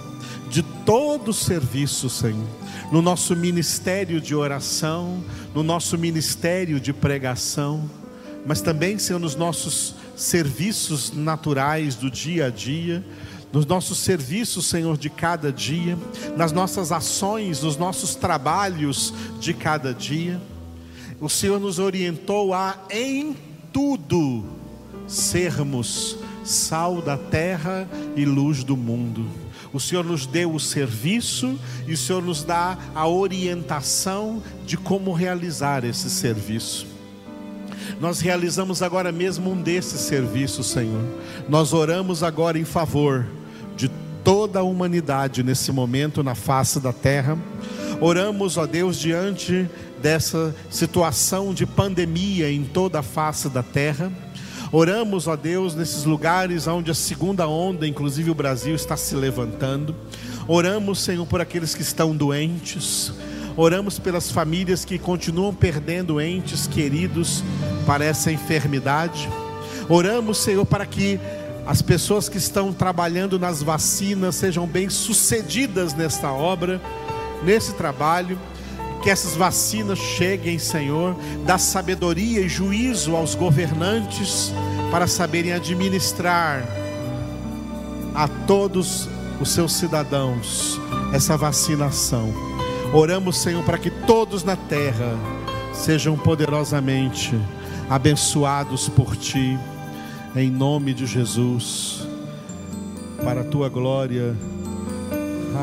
de 0.48 0.62
todo 0.62 1.28
o 1.28 1.34
serviço, 1.34 2.08
Senhor. 2.08 2.48
No 2.90 3.02
nosso 3.02 3.34
ministério 3.34 4.20
de 4.20 4.34
oração, 4.34 5.22
no 5.54 5.62
nosso 5.62 5.98
ministério 5.98 6.80
de 6.80 6.92
pregação, 6.92 7.90
mas 8.46 8.60
também, 8.60 8.96
Senhor, 8.96 9.18
nos 9.18 9.34
nossos 9.34 9.96
serviços 10.14 11.12
naturais 11.12 11.96
do 11.96 12.08
dia 12.08 12.46
a 12.46 12.50
dia, 12.50 13.04
nos 13.52 13.66
nossos 13.66 13.98
serviços, 13.98 14.66
Senhor, 14.66 14.96
de 14.96 15.10
cada 15.10 15.52
dia, 15.52 15.98
nas 16.36 16.52
nossas 16.52 16.92
ações, 16.92 17.62
nos 17.62 17.76
nossos 17.76 18.14
trabalhos 18.14 19.12
de 19.40 19.52
cada 19.52 19.92
dia. 19.92 20.40
O 21.20 21.28
Senhor 21.28 21.58
nos 21.58 21.80
orientou 21.80 22.54
a, 22.54 22.78
em 22.88 23.36
tudo, 23.72 24.44
sermos 25.08 26.16
sal 26.44 27.02
da 27.02 27.16
terra 27.16 27.88
e 28.14 28.24
luz 28.24 28.62
do 28.62 28.76
mundo. 28.76 29.26
O 29.72 29.80
Senhor 29.80 30.04
nos 30.04 30.24
deu 30.24 30.54
o 30.54 30.60
serviço 30.60 31.58
e 31.86 31.94
o 31.94 31.96
Senhor 31.96 32.22
nos 32.22 32.44
dá 32.44 32.78
a 32.94 33.08
orientação 33.08 34.40
de 34.64 34.76
como 34.76 35.12
realizar 35.12 35.84
esse 35.84 36.08
serviço. 36.08 36.95
Nós 38.00 38.20
realizamos 38.20 38.82
agora 38.82 39.10
mesmo 39.10 39.50
um 39.50 39.60
desses 39.60 40.00
serviços, 40.00 40.66
Senhor. 40.66 41.02
Nós 41.48 41.72
oramos 41.72 42.22
agora 42.22 42.58
em 42.58 42.64
favor 42.64 43.26
de 43.76 43.90
toda 44.22 44.58
a 44.58 44.62
humanidade 44.62 45.42
nesse 45.42 45.70
momento 45.72 46.22
na 46.22 46.34
face 46.34 46.80
da 46.80 46.92
terra. 46.92 47.38
Oramos, 48.00 48.56
ó 48.56 48.66
Deus, 48.66 48.98
diante 48.98 49.68
dessa 50.02 50.54
situação 50.70 51.54
de 51.54 51.64
pandemia 51.64 52.50
em 52.50 52.64
toda 52.64 52.98
a 52.98 53.02
face 53.02 53.48
da 53.48 53.62
terra. 53.62 54.12
Oramos, 54.72 55.26
ó 55.26 55.36
Deus, 55.36 55.74
nesses 55.74 56.04
lugares 56.04 56.66
onde 56.66 56.90
a 56.90 56.94
segunda 56.94 57.46
onda, 57.48 57.86
inclusive 57.86 58.30
o 58.30 58.34
Brasil, 58.34 58.74
está 58.74 58.96
se 58.96 59.14
levantando. 59.14 59.94
Oramos, 60.48 61.00
Senhor, 61.00 61.26
por 61.26 61.40
aqueles 61.40 61.74
que 61.74 61.82
estão 61.82 62.14
doentes. 62.14 63.12
Oramos 63.56 63.98
pelas 63.98 64.30
famílias 64.30 64.84
que 64.84 64.98
continuam 64.98 65.54
perdendo 65.54 66.20
entes 66.20 66.66
queridos 66.66 67.42
para 67.86 68.04
essa 68.04 68.30
enfermidade. 68.30 69.28
Oramos, 69.88 70.38
Senhor, 70.38 70.66
para 70.66 70.84
que 70.84 71.18
as 71.66 71.80
pessoas 71.80 72.28
que 72.28 72.36
estão 72.36 72.72
trabalhando 72.72 73.38
nas 73.38 73.62
vacinas 73.62 74.34
sejam 74.34 74.66
bem-sucedidas 74.66 75.94
nesta 75.94 76.30
obra, 76.30 76.80
nesse 77.44 77.72
trabalho 77.72 78.38
que 79.02 79.10
essas 79.10 79.34
vacinas 79.34 79.98
cheguem, 79.98 80.58
Senhor, 80.58 81.16
dá 81.46 81.56
sabedoria 81.58 82.40
e 82.40 82.48
juízo 82.48 83.16
aos 83.16 83.34
governantes 83.34 84.52
para 84.90 85.06
saberem 85.06 85.52
administrar 85.52 86.62
a 88.14 88.28
todos 88.46 89.08
os 89.40 89.50
seus 89.50 89.72
cidadãos 89.72 90.80
essa 91.12 91.36
vacinação. 91.36 92.45
Oramos, 92.92 93.38
Senhor, 93.38 93.64
para 93.64 93.78
que 93.78 93.90
todos 93.90 94.42
na 94.42 94.56
terra 94.56 95.18
sejam 95.72 96.16
poderosamente 96.16 97.38
abençoados 97.90 98.88
por 98.88 99.16
Ti, 99.16 99.58
em 100.34 100.50
nome 100.50 100.94
de 100.94 101.06
Jesus, 101.06 102.06
para 103.22 103.42
a 103.42 103.44
Tua 103.44 103.68
glória. 103.68 104.34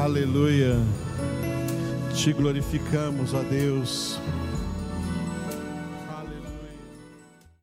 Aleluia. 0.03 0.77
Te 2.13 2.31
glorificamos, 2.31 3.33
ó 3.33 3.41
Deus. 3.41 4.19